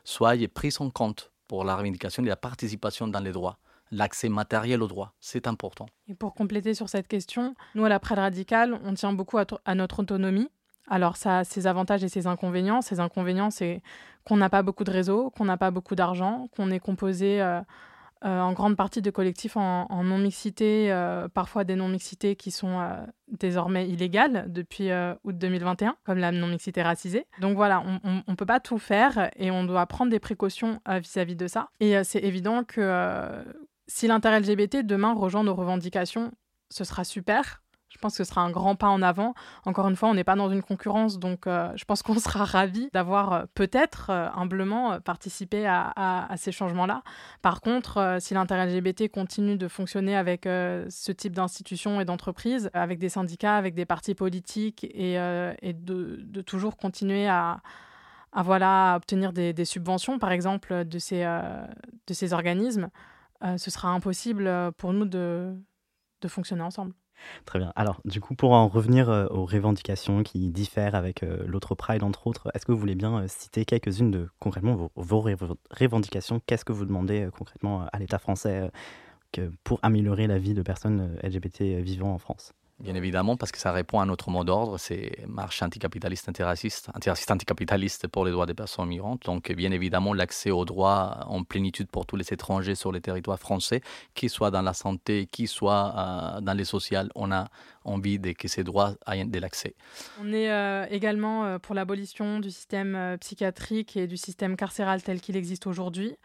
soit 0.03 0.47
prise 0.53 0.81
en 0.81 0.89
compte 0.89 1.31
pour 1.47 1.63
la 1.63 1.75
revendication 1.75 2.23
et 2.23 2.27
la 2.27 2.35
participation 2.35 3.07
dans 3.07 3.19
les 3.19 3.31
droits 3.31 3.57
l'accès 3.93 4.29
matériel 4.29 4.81
aux 4.81 4.87
droits. 4.87 5.13
C'est 5.19 5.47
important. 5.47 5.85
Et 6.07 6.15
pour 6.15 6.33
compléter 6.33 6.73
sur 6.73 6.89
cette 6.89 7.07
question, 7.07 7.55
nous, 7.75 7.85
à 7.85 7.89
la 7.89 7.99
Pride 7.99 8.19
radicale, 8.19 8.79
on 8.83 8.93
tient 8.93 9.13
beaucoup 9.13 9.37
à, 9.37 9.75
notre 9.75 9.99
autonomie. 9.99 10.49
Alors, 10.87 11.15
ça 11.15 11.39
a 11.39 11.43
ses 11.43 11.67
avantages 11.67 12.03
et 12.03 12.09
ses 12.09 12.27
inconvénients. 12.27 12.81
Ses 12.81 12.99
inconvénients, 12.99 13.51
c'est 13.51 13.81
qu'on 14.25 14.37
n'a 14.37 14.49
pas 14.49 14.63
beaucoup 14.63 14.83
de 14.83 14.91
réseaux, 14.91 15.29
qu'on 15.31 15.45
n'a 15.45 15.57
pas 15.57 15.71
beaucoup 15.71 15.95
d'argent, 15.95 16.47
qu'on 16.55 16.71
est 16.71 16.79
composé 16.79 17.41
euh, 17.41 17.61
euh, 18.25 18.41
en 18.41 18.53
grande 18.53 18.75
partie 18.75 19.01
de 19.01 19.09
collectifs 19.09 19.57
en, 19.57 20.03
non-mixité, 20.03 20.91
euh, 20.91 21.27
parfois 21.27 21.63
des 21.63 21.75
non-mixités 21.75 22.35
qui 22.35 22.51
sont 22.51 22.79
désormais 23.27 23.89
illégales 23.89 24.45
depuis 24.47 24.89
août 25.23 25.37
2021, 25.37 25.95
comme 26.05 26.17
la 26.17 26.31
non-mixité 26.31 26.81
racisée. 26.81 27.27
Donc 27.39 27.55
voilà, 27.55 27.83
on 28.03 28.23
ne 28.27 28.35
peut 28.35 28.45
pas 28.45 28.59
tout 28.59 28.77
faire 28.77 29.29
et 29.37 29.51
on 29.51 29.63
doit 29.63 29.85
prendre 29.87 30.11
des 30.11 30.19
précautions 30.19 30.79
vis-à-vis 30.87 31.33
-vis 31.33 31.37
de 31.37 31.47
ça. 31.47 31.69
Et 31.79 32.01
c'est 32.03 32.23
évident 32.23 32.63
que 32.63 33.43
si 33.87 34.07
l'inter 34.07 34.39
LGBT 34.39 34.77
demain 34.85 35.13
rejoint 35.13 35.43
nos 35.43 35.55
revendications, 35.55 36.31
ce 36.69 36.83
sera 36.83 37.03
super. 37.03 37.63
Je 37.93 37.99
pense 37.99 38.17
que 38.17 38.23
ce 38.23 38.29
sera 38.29 38.41
un 38.41 38.49
grand 38.49 38.75
pas 38.75 38.87
en 38.87 39.03
avant. 39.03 39.35
Encore 39.65 39.87
une 39.87 39.95
fois, 39.95 40.09
on 40.09 40.15
n'est 40.15 40.23
pas 40.23 40.35
dans 40.35 40.49
une 40.49 40.63
concurrence, 40.63 41.19
donc 41.19 41.45
euh, 41.45 41.71
je 41.75 41.85
pense 41.85 42.01
qu'on 42.03 42.17
sera 42.17 42.43
ravis 42.43 42.89
d'avoir 42.91 43.33
euh, 43.33 43.43
peut-être 43.53 44.09
euh, 44.09 44.29
humblement 44.35 44.99
participé 44.99 45.67
à, 45.67 46.27
ces 46.35 46.51
changements-là. 46.51 47.03
Par 47.43 47.61
contre, 47.61 48.17
si 48.19 48.33
l'intérêt 48.33 48.65
LGBT 48.65 49.11
continue 49.11 49.57
de 49.57 49.67
fonctionner 49.67 50.15
avec 50.15 50.45
ce 50.45 51.11
type 51.11 51.33
d'institutions 51.33 52.01
et 52.01 52.05
d'entreprises, 52.05 52.69
avec 52.73 52.97
des 52.97 53.09
syndicats, 53.09 53.55
avec 53.55 53.75
des 53.75 53.85
partis 53.85 54.15
politiques, 54.15 54.85
et, 54.85 55.15
de, 55.15 56.41
toujours 56.41 56.75
continuer 56.77 57.27
à, 57.27 57.61
voilà, 58.35 58.95
obtenir 58.95 59.31
des, 59.33 59.65
subventions, 59.65 60.17
par 60.19 60.31
exemple, 60.31 60.85
de 60.85 60.99
ces, 60.99 61.23
de 61.23 62.13
ces 62.13 62.33
organismes, 62.33 62.89
ce 63.57 63.71
sera 63.71 63.89
impossible 63.89 64.49
pour 64.77 64.93
nous 64.93 65.05
de 65.05 65.57
fonctionner 66.27 66.63
ensemble. 66.63 66.93
Très 67.45 67.59
bien. 67.59 67.71
Alors, 67.75 68.01
du 68.05 68.19
coup, 68.19 68.35
pour 68.35 68.51
en 68.53 68.67
revenir 68.67 69.09
euh, 69.09 69.27
aux 69.27 69.45
revendications 69.45 70.23
qui 70.23 70.49
diffèrent 70.49 70.95
avec 70.95 71.23
euh, 71.23 71.43
l'autre 71.45 71.75
Pride, 71.75 72.03
entre 72.03 72.27
autres, 72.27 72.49
est-ce 72.53 72.65
que 72.65 72.71
vous 72.71 72.77
voulez 72.77 72.95
bien 72.95 73.23
euh, 73.23 73.27
citer 73.27 73.65
quelques-unes 73.65 74.11
de 74.11 74.29
concrètement 74.39 74.89
vos, 74.95 75.21
revendications? 75.71 76.41
Qu'est-ce 76.45 76.65
que 76.65 76.73
vous 76.73 76.85
demandez 76.85 77.29
concrètement 77.37 77.85
à 77.91 77.99
l'État 77.99 78.19
français 78.19 78.71
pour 79.63 79.79
améliorer 79.81 80.27
la 80.27 80.37
vie 80.37 80.53
de 80.53 80.61
personnes 80.61 81.17
LGBT 81.23 81.81
vivant 81.81 82.13
en 82.13 82.19
France? 82.19 82.53
Bien 82.83 82.95
évidemment, 82.95 83.37
parce 83.37 83.53
que 83.53 83.59
ça 83.59 83.71
répond 83.71 84.01
à 84.01 84.05
notre 84.05 84.29
mot 84.29 84.43
d'ordre, 84.43 84.77
c'est 84.77 85.25
marche 85.25 85.61
anticapitaliste, 85.61 86.27
antiraciste, 86.27 86.89
antiraciste, 86.93 87.31
anticapitaliste 87.31 88.09
pour 88.09 88.25
les 88.25 88.31
droits 88.31 88.45
des 88.45 88.53
personnes 88.53 88.89
migrantes. 88.89 89.23
Donc, 89.23 89.49
bien 89.53 89.71
évidemment, 89.71 90.13
l'accès 90.13 90.51
aux 90.51 90.65
droits 90.65 91.19
en 91.27 91.45
plénitude 91.45 91.87
pour 91.87 92.05
tous 92.05 92.17
les 92.17 92.33
étrangers 92.33 92.75
sur 92.75 92.91
les 92.91 92.99
territoires 92.99 93.39
français, 93.39 93.79
qu'ils 94.15 94.29
soient 94.29 94.51
dans 94.51 94.61
la 94.61 94.73
santé, 94.73 95.29
qu'ils 95.31 95.47
soient 95.47 95.93
euh, 95.95 96.41
dans 96.41 96.53
les 96.53 96.65
sociales, 96.65 97.09
on 97.15 97.31
a 97.31 97.47
envie 97.85 98.19
que 98.19 98.49
ces 98.49 98.65
droits 98.65 98.95
aient 99.09 99.23
de 99.23 99.39
l'accès. 99.39 99.75
On 100.21 100.33
est 100.33 100.51
euh, 100.51 100.85
également 100.89 101.45
euh, 101.45 101.59
pour 101.59 101.75
l'abolition 101.75 102.41
du 102.41 102.51
système 102.51 103.17
psychiatrique 103.21 103.95
et 103.95 104.07
du 104.07 104.17
système 104.17 104.57
carcéral 104.57 105.01
tel 105.01 105.21
qu'il 105.21 105.37
existe 105.37 105.67
aujourd'hui 105.67 106.17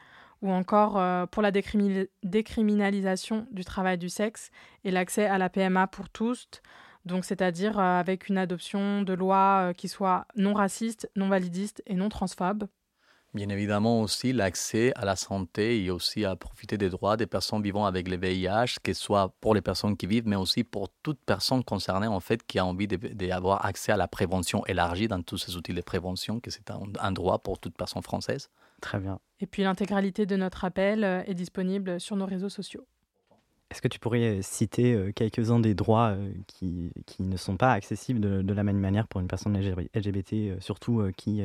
ou 0.42 0.50
encore 0.50 0.98
euh, 0.98 1.26
pour 1.26 1.42
la 1.42 1.50
décriminalisation 1.52 3.46
du 3.50 3.64
travail 3.64 3.98
du 3.98 4.08
sexe 4.08 4.50
et 4.84 4.90
l'accès 4.90 5.26
à 5.26 5.38
la 5.38 5.48
PMA 5.48 5.86
pour 5.88 6.08
tous, 6.08 6.48
donc 7.04 7.24
c'est-à-dire 7.24 7.78
euh, 7.78 8.00
avec 8.00 8.28
une 8.28 8.38
adoption 8.38 9.02
de 9.02 9.12
lois 9.14 9.68
euh, 9.68 9.72
qui 9.72 9.88
soient 9.88 10.26
non 10.36 10.54
racistes, 10.54 11.10
non 11.16 11.28
validistes 11.28 11.82
et 11.86 11.94
non 11.94 12.08
transphobes. 12.08 12.68
Bien 13.34 13.50
évidemment 13.50 14.00
aussi 14.00 14.32
l'accès 14.32 14.92
à 14.96 15.04
la 15.04 15.14
santé 15.14 15.84
et 15.84 15.90
aussi 15.90 16.24
à 16.24 16.34
profiter 16.34 16.78
des 16.78 16.88
droits 16.88 17.18
des 17.18 17.26
personnes 17.26 17.62
vivant 17.62 17.84
avec 17.84 18.08
le 18.08 18.16
VIH, 18.16 18.78
que 18.82 18.94
ce 18.94 19.02
soit 19.02 19.34
pour 19.40 19.54
les 19.54 19.60
personnes 19.60 19.98
qui 19.98 20.06
vivent, 20.06 20.26
mais 20.26 20.36
aussi 20.36 20.64
pour 20.64 20.88
toute 21.02 21.18
personne 21.26 21.62
concernée 21.62 22.06
en 22.06 22.20
fait 22.20 22.46
qui 22.46 22.58
a 22.58 22.64
envie 22.64 22.88
d'avoir 22.88 23.66
accès 23.66 23.92
à 23.92 23.98
la 23.98 24.08
prévention 24.08 24.64
élargie 24.64 25.08
dans 25.08 25.20
tous 25.20 25.36
ces 25.36 25.56
outils 25.56 25.74
de 25.74 25.80
prévention, 25.82 26.40
que 26.40 26.50
c'est 26.50 26.70
un 26.70 27.12
droit 27.12 27.38
pour 27.38 27.58
toute 27.58 27.76
personne 27.76 28.02
française. 28.02 28.48
Très 28.80 28.98
bien. 28.98 29.20
Et 29.40 29.46
puis 29.46 29.62
l'intégralité 29.62 30.26
de 30.26 30.36
notre 30.36 30.64
appel 30.64 31.04
euh, 31.04 31.22
est 31.26 31.34
disponible 31.34 32.00
sur 32.00 32.16
nos 32.16 32.26
réseaux 32.26 32.48
sociaux. 32.48 32.86
Est-ce 33.70 33.82
que 33.82 33.88
tu 33.88 33.98
pourrais 33.98 34.38
euh, 34.38 34.42
citer 34.42 34.94
euh, 34.94 35.12
quelques-uns 35.14 35.60
des 35.60 35.74
droits 35.74 36.14
qui, 36.46 36.90
qui, 37.04 37.22
ne 37.22 37.36
sont 37.36 37.58
pas 37.58 37.72
accessibles 37.72 38.20
de, 38.20 38.54
la 38.54 38.64
même 38.64 38.78
manière 38.78 39.06
pour 39.06 39.20
une 39.20 39.28
personne 39.28 39.58
LGBT, 39.94 40.60
surtout 40.60 41.02
qui 41.16 41.42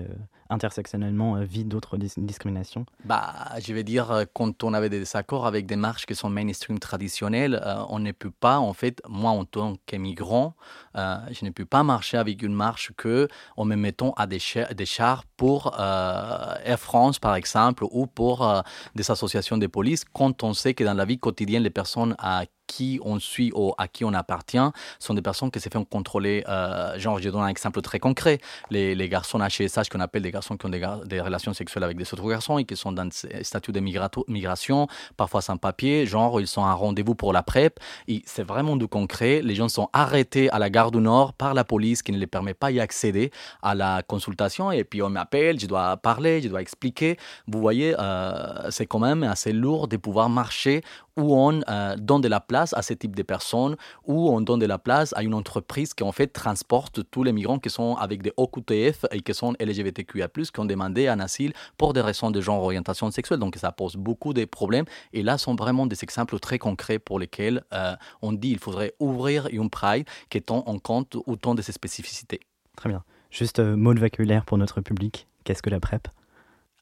intersectionnellement 0.50 1.42
vit 1.42 1.66
d'autres 1.66 1.98
discriminations? 1.98 2.86
Bah, 3.04 3.34
Je 3.60 3.74
vais 3.74 3.84
dire, 3.84 4.26
quand 4.34 4.64
on 4.64 4.74
avait 4.74 4.90
des 4.90 5.00
désaccords 5.00 5.46
avec 5.46 5.66
des 5.66 5.76
marches 5.76 6.06
qui 6.06 6.16
sont 6.16 6.30
mainstream 6.30 6.80
traditionnelles, 6.80 7.62
on 7.90 8.00
ne 8.00 8.12
peut 8.12 8.32
pas, 8.32 8.60
en 8.60 8.74
fait, 8.74 9.02
moi 9.08 9.32
en 9.32 9.46
tant 9.46 9.76
qu'émigrant, 9.86 10.56
je 10.96 11.46
ne 11.46 11.50
peux 11.50 11.66
pas 11.66 11.84
marcher 11.84 12.18
avec 12.18 12.42
une 12.42 12.54
marche 12.54 12.94
que 12.96 13.28
en 13.58 13.66
me 13.66 13.76
mettant 13.76 14.14
à 14.14 14.26
des, 14.26 14.40
des 14.76 14.86
chars 14.86 15.26
pour 15.38 15.78
Air 15.80 16.80
France, 16.80 17.20
par 17.20 17.36
exemple, 17.36 17.84
ou 17.92 18.08
pour 18.08 18.64
des 18.96 19.12
associations 19.12 19.58
de 19.58 19.68
police, 19.68 20.06
quand 20.06 20.44
on 20.44 20.54
sait 20.54 20.74
que 20.74 20.84
dans 20.84 20.94
la 20.94 21.06
vie 21.06 21.20
quotidienne, 21.20 21.64
les 21.64 21.70
personnes 21.70 22.13
à 22.20 22.46
qui 22.68 23.00
on 23.04 23.20
suit 23.20 23.52
ou 23.54 23.74
à 23.78 23.88
qui 23.88 24.06
on 24.06 24.14
appartient 24.14 24.58
sont 25.00 25.14
des 25.14 25.22
personnes 25.22 25.52
qui 25.52 25.60
se 25.60 25.70
font 25.70 25.86
contrôler. 25.86 26.44
Euh, 26.48 26.98
genre, 27.00 27.20
je 27.20 27.30
donne 27.30 27.42
un 27.42 27.48
exemple 27.48 27.82
très 27.82 28.00
concret. 28.00 28.40
Les, 28.70 28.96
les 28.96 29.10
garçons 29.10 29.40
HSH, 29.40 29.90
qu'on 29.90 30.00
appelle 30.00 30.22
des 30.22 30.32
garçons 30.32 30.58
qui 30.58 30.66
ont 30.66 30.70
des, 30.70 31.22
relations 31.22 31.54
sexuelles 31.54 31.84
avec 31.84 31.98
des 31.98 32.12
autres 32.14 32.28
garçons 32.28 32.58
et 32.58 32.66
qui 32.66 32.76
sont 32.76 32.92
dans 32.92 33.06
des 33.06 33.44
statuts 33.44 33.72
de 33.72 33.80
migration, 33.80 34.88
parfois 35.18 35.42
sans 35.42 35.58
papier, 35.58 36.06
genre, 36.06 36.40
ils 36.42 36.48
sont 36.48 36.64
à 36.64 36.74
rendez-vous 36.74 37.16
pour 37.16 37.34
la 37.34 37.44
PrEP. 37.44 37.80
C'est 38.26 38.44
vraiment 38.44 38.76
du 38.76 38.88
concret. 38.88 39.42
Les 39.42 39.56
gens 39.56 39.70
sont 39.70 39.90
arrêtés 39.94 40.50
à 40.50 40.60
la 40.60 40.70
gare 40.70 40.92
du 40.92 41.00
Nord 41.00 41.34
par 41.34 41.54
la 41.54 41.64
police 41.64 42.02
qui 42.02 42.12
ne 42.12 42.18
les 42.18 42.28
permet 42.28 42.54
pas 42.54 42.72
d'y 42.72 42.80
accéder 42.80 43.32
à 43.62 43.76
la 43.76 44.02
consultation. 44.04 44.72
Et 44.72 44.84
puis, 44.84 45.02
on 45.02 45.10
m'appelle, 45.10 45.60
je 45.60 45.68
dois 45.68 45.98
parler, 45.98 46.42
je 46.42 46.48
dois 46.48 46.62
expliquer. 46.62 47.18
Vous 47.48 47.60
voyez, 47.60 47.96
euh, 48.00 48.70
c'est 48.72 48.86
quand 48.86 49.00
même 49.00 49.24
assez 49.24 49.54
lourd 49.54 49.88
de 49.88 49.98
pouvoir 49.98 50.30
marcher 50.30 50.82
où 51.18 51.36
on 51.36 51.62
euh, 51.70 51.96
donne 51.98 52.22
de 52.22 52.28
la 52.28 52.40
place 52.40 52.53
à 52.54 52.82
ce 52.82 52.94
type 52.94 53.16
de 53.16 53.24
personnes, 53.24 53.76
où 54.06 54.30
on 54.30 54.42
donne 54.42 54.60
de 54.60 54.66
la 54.66 54.78
place 54.78 55.14
à 55.16 55.24
une 55.24 55.34
entreprise 55.34 55.94
qui 55.94 56.04
en 56.04 56.12
fait 56.12 56.28
transporte 56.28 57.02
tous 57.10 57.24
les 57.24 57.34
migrants 57.34 57.60
qui 57.60 57.70
sont 57.70 57.96
avec 57.96 58.22
des 58.22 58.32
OQTF 58.38 59.06
et 59.12 59.22
qui 59.22 59.34
sont 59.34 59.54
LGBTQIA+, 59.60 60.28
qui 60.28 60.60
ont 60.60 60.66
demandé 60.66 61.08
un 61.08 61.20
asile 61.20 61.54
pour 61.78 61.94
des 61.94 62.02
raisons 62.02 62.32
de 62.32 62.42
genre 62.42 62.62
orientation 62.64 63.10
sexuelle. 63.12 63.40
Donc 63.40 63.56
ça 63.56 63.72
pose 63.72 63.96
beaucoup 63.96 64.34
de 64.34 64.46
problèmes. 64.46 64.86
Et 65.14 65.24
là 65.24 65.38
sont 65.38 65.56
vraiment 65.56 65.86
des 65.86 66.04
exemples 66.04 66.40
très 66.40 66.60
concrets 66.60 67.00
pour 67.00 67.20
lesquels 67.20 67.64
euh, 67.74 67.96
on 68.22 68.34
dit 68.34 68.50
qu'il 68.50 68.60
faudrait 68.60 68.94
ouvrir 69.00 69.48
une 69.52 69.70
Pride 69.70 70.06
qui 70.30 70.42
tient 70.42 70.64
en 70.66 70.78
compte 70.78 71.18
autant 71.26 71.56
de 71.56 71.62
ces 71.62 71.72
spécificités. 71.72 72.40
Très 72.76 72.90
bien. 72.90 73.04
Juste 73.32 73.60
euh, 73.60 73.76
mot 73.76 73.94
de 73.94 74.00
vocabulaire 74.00 74.46
pour 74.46 74.58
notre 74.58 74.82
public. 74.82 75.28
Qu'est-ce 75.44 75.64
que 75.64 75.70
la 75.70 75.80
PrEP? 75.80 76.08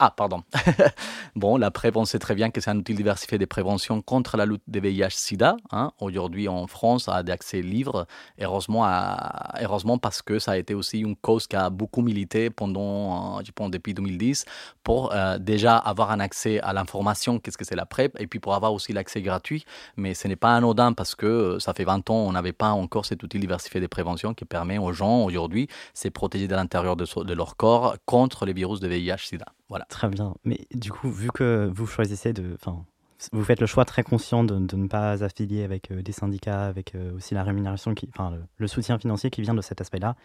Ah, 0.04 0.10
pardon. 0.10 0.42
bon, 1.36 1.58
la 1.58 1.70
PrEP, 1.70 1.96
on 1.96 2.06
sait 2.06 2.18
très 2.18 2.34
bien 2.34 2.50
que 2.50 2.60
c'est 2.60 2.72
un 2.72 2.78
outil 2.78 2.96
diversifié 2.96 3.38
de 3.38 3.46
prévention 3.46 4.02
contre 4.02 4.36
la 4.36 4.48
lutte 4.48 4.64
des 4.66 4.80
VIH-Sida. 4.80 5.58
Hein. 5.72 5.92
Aujourd'hui, 6.00 6.48
en 6.48 6.66
France, 6.66 7.08
a 7.08 7.22
d'accès 7.22 7.62
libre. 7.62 8.08
Heureusement, 8.42 8.84
heureusement, 9.62 10.00
parce 10.00 10.24
que 10.24 10.40
ça 10.40 10.54
a 10.54 10.58
été 10.58 10.74
aussi 10.74 11.02
une 11.02 11.16
cause 11.16 11.46
qui 11.46 11.56
a 11.56 11.70
beaucoup 11.70 12.02
milité 12.02 12.50
pendant, 12.50 13.38
euh, 13.42 13.70
depuis 13.70 13.94
2010, 13.94 14.46
pour 14.84 15.14
euh, 15.14 15.38
déjà 15.38 15.78
avoir 15.78 16.10
un 16.10 16.20
accès 16.20 16.60
à 16.62 16.74
l'information, 16.74 17.38
qu'est-ce 17.38 17.60
que 17.60 17.66
c'est 17.66 17.76
la 17.76 17.86
PrEP, 17.86 18.20
et 18.20 18.26
puis 18.26 18.40
pour 18.40 18.56
avoir 18.56 18.74
aussi 18.74 18.94
l'accès 18.94 19.22
gratuit. 19.22 19.66
Mais 19.98 20.16
ce 20.16 20.28
n'est 20.28 20.36
pas 20.36 20.56
anodin 20.56 20.94
parce 20.94 21.14
que 21.14 21.28
euh, 21.28 21.60
ça 21.60 21.76
fait 21.76 21.84
20 21.84 22.10
ans, 22.10 22.16
on 22.16 22.32
n'avait 22.32 22.54
pas 22.54 22.72
encore 22.72 23.06
cet 23.06 23.22
outil 23.22 23.38
diversifié 23.38 23.80
de 23.80 23.86
prévention 23.86 24.34
qui 24.34 24.46
permet 24.46 24.80
aux 24.80 24.94
gens 24.94 25.26
aujourd'hui 25.26 25.68
de 25.68 25.72
se 25.94 26.08
protéger 26.08 26.48
de 26.48 26.56
l'intérieur 26.56 26.96
de, 26.96 27.06
de 27.24 27.34
leur 27.36 27.56
corps 27.56 27.98
contre 28.08 28.48
les 28.48 28.54
virus 28.54 28.80
de 28.80 28.88
VIH-Sida. 28.88 29.46
Voilà. 29.72 29.86
Très 29.86 30.10
bien. 30.10 30.36
Mais 30.44 30.68
du 30.74 30.92
coup, 30.92 31.10
vu 31.10 31.30
que 31.32 31.72
vous 31.74 31.88
choisissez 31.88 32.34
de. 32.34 32.56
Enfin, 32.56 32.84
vous 33.32 33.44
faites 33.46 33.62
le 33.62 33.68
choix 33.68 33.86
très 33.86 34.04
conscient 34.04 34.44
de, 34.44 34.76
ne 34.76 34.88
pas 34.90 35.24
affilier 35.24 35.64
avec 35.64 35.92
euh, 35.92 36.02
des 36.02 36.12
syndicats, 36.12 36.66
avec 36.66 36.94
euh, 36.94 37.16
aussi 37.16 37.36
la 37.36 37.44
rémunération, 37.44 37.94
qui, 37.94 38.10
enfin, 38.14 38.34
le, 38.58 38.68
soutien 38.68 39.00
financier 39.00 39.30
qui 39.30 39.42
vient 39.42 39.54
de 39.54 39.62
cet 39.62 39.80
aspect-là. 39.80 40.18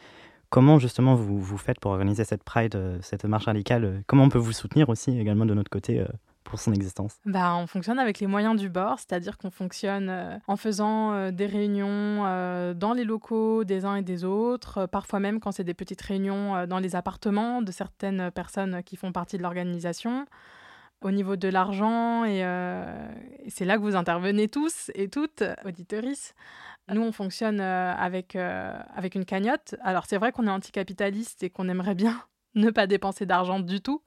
Comment 0.50 0.80
justement 0.80 1.14
vous, 1.14 1.40
vous 1.40 1.58
faites 1.58 1.78
pour 1.78 1.92
organiser 1.92 2.24
cette 2.24 2.42
Pride, 2.42 2.74
euh, 2.74 2.98
cette 3.02 3.24
marche 3.24 3.44
radicale 3.44 4.02
Comment 4.08 4.24
on 4.24 4.28
peut 4.30 4.38
vous 4.38 4.52
soutenir 4.52 4.88
aussi 4.88 5.16
également 5.16 5.46
de 5.46 5.54
notre 5.54 5.70
côté 5.70 6.04
pour 6.46 6.60
son 6.60 6.72
existence 6.72 7.18
bah, 7.26 7.54
On 7.56 7.66
fonctionne 7.66 7.98
avec 7.98 8.20
les 8.20 8.26
moyens 8.26 8.58
du 8.58 8.70
bord, 8.70 8.98
c'est-à-dire 8.98 9.36
qu'on 9.36 9.50
fonctionne 9.50 10.08
euh, 10.08 10.38
en 10.46 10.56
faisant 10.56 11.12
euh, 11.12 11.30
des 11.30 11.46
réunions 11.46 12.24
euh, 12.24 12.72
dans 12.72 12.94
les 12.94 13.04
locaux 13.04 13.64
des 13.64 13.84
uns 13.84 13.96
et 13.96 14.02
des 14.02 14.24
autres, 14.24 14.86
parfois 14.86 15.20
même 15.20 15.40
quand 15.40 15.52
c'est 15.52 15.64
des 15.64 15.74
petites 15.74 16.00
réunions 16.00 16.66
dans 16.66 16.78
les 16.78 16.96
appartements 16.96 17.62
de 17.62 17.70
certaines 17.72 18.30
personnes 18.30 18.82
qui 18.84 18.96
font 18.96 19.12
partie 19.12 19.36
de 19.36 19.42
l'organisation. 19.42 20.26
Au 21.02 21.10
niveau 21.10 21.36
de 21.36 21.48
l'argent, 21.48 22.24
et, 22.24 22.40
c'est 23.48 23.64
là 23.64 23.76
que 23.76 23.82
vous 23.82 23.96
intervenez 23.96 24.48
tous 24.48 24.90
et 24.94 25.08
toutes, 25.08 25.42
auditoris. 25.64 26.34
Nous, 26.88 27.02
on 27.02 27.12
fonctionne 27.12 27.60
avec, 27.60 28.36
avec 28.36 29.14
une 29.14 29.24
cagnotte. 29.24 29.74
Alors, 29.82 30.04
c'est 30.08 30.16
vrai 30.16 30.32
qu'on 30.32 30.46
est 30.46 30.50
anticapitaliste 30.50 31.42
et 31.42 31.50
qu'on 31.50 31.68
aimerait 31.68 31.94
bien 31.94 32.16
ne 32.66 32.70
pas 32.70 32.86
dépenser 32.86 33.26
d'argent 33.26 33.60
du 33.60 33.80
tout. 33.80 34.02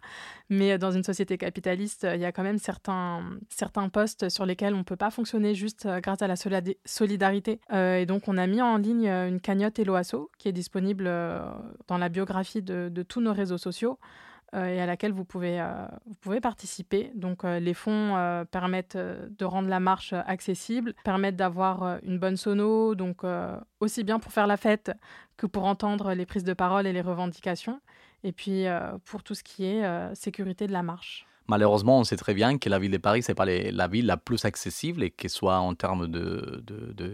Mais 0.50 0.78
dans 0.80 0.92
une 0.92 1.04
société 1.04 1.38
capitaliste, 1.38 2.08
il 2.12 2.20
y 2.20 2.26
a 2.26 2.32
quand 2.32 2.44
même 2.44 2.58
certains, 2.58 3.24
certains 3.50 3.88
postes 3.90 4.30
sur 4.30 4.46
lesquels 4.46 4.74
on 4.74 4.80
ne 4.80 4.84
peut 4.84 4.96
pas 4.96 5.12
fonctionner 5.12 5.54
juste 5.54 5.86
euh, 5.86 6.00
grâce 6.00 6.22
à 6.24 6.28
la 6.28 6.36
solidarité. 6.36 7.62
Euh, 7.72 7.98
et 7.98 8.06
donc, 8.08 8.28
on 8.28 8.38
a 8.38 8.48
mis 8.48 8.62
en 8.62 8.78
ligne 8.78 9.08
euh, 9.08 9.28
une 9.28 9.40
cagnotte 9.40 9.78
Eloasso 9.78 10.32
qui 10.40 10.48
est 10.48 10.52
disponible 10.52 11.06
dans 11.88 11.98
la 11.98 12.10
biographie 12.10 12.64
de, 12.64 12.90
de 12.92 13.04
tous 13.04 13.22
nos 13.22 13.34
réseaux 13.34 13.58
sociaux. 13.58 14.00
et 14.54 14.82
à 14.82 14.86
laquelle 14.88 15.12
vous 15.12 15.26
pouvez, 15.26 15.64
vous 16.08 16.16
pouvez 16.22 16.42
participer. 16.42 17.12
Donc 17.14 17.44
les 17.44 17.76
fonds 17.76 18.46
permettent 18.50 18.98
de 18.98 19.46
rendre 19.46 19.70
la 19.70 19.80
marche 19.80 20.14
accessible, 20.14 20.96
permettent 21.04 21.36
d'avoir 21.36 22.00
une 22.04 22.18
bonne 22.18 22.38
sono, 22.38 22.96
donc 22.96 23.22
aussi 23.80 24.04
bien 24.04 24.20
pour 24.20 24.32
faire 24.32 24.48
la 24.48 24.58
fête 24.58 24.92
que 25.38 25.46
pour 25.46 25.66
entendre 25.66 26.14
les 26.14 26.26
prises 26.26 26.44
de 26.44 26.54
parole 26.54 26.88
et 26.88 26.94
les 26.94 27.02
revendications 27.02 27.80
et 28.24 28.32
puis 28.32 28.68
euh, 28.68 28.98
pour 29.06 29.24
tout 29.24 29.36
ce 29.36 29.44
qui 29.44 29.66
est 29.66 29.86
euh, 29.86 30.14
sécurité 30.16 30.68
de 30.68 30.74
la 30.74 30.84
marche. 30.84 31.29
Malheureusement, 31.50 31.98
on 31.98 32.04
sait 32.04 32.16
très 32.16 32.36
bien 32.36 32.60
que 32.60 32.70
la 32.70 32.78
ville 32.78 32.92
de 32.92 33.00
Paris, 33.00 33.24
ce 33.24 33.32
n'est 33.32 33.36
pas 33.36 33.46
la 33.48 33.88
ville 33.88 34.06
la 34.06 34.18
plus 34.18 34.46
accessible 34.46 35.02
et 35.02 35.10
que 35.10 35.28
soit 35.28 35.58
en 35.58 35.74
termes 35.74 36.06
de, 36.06 36.64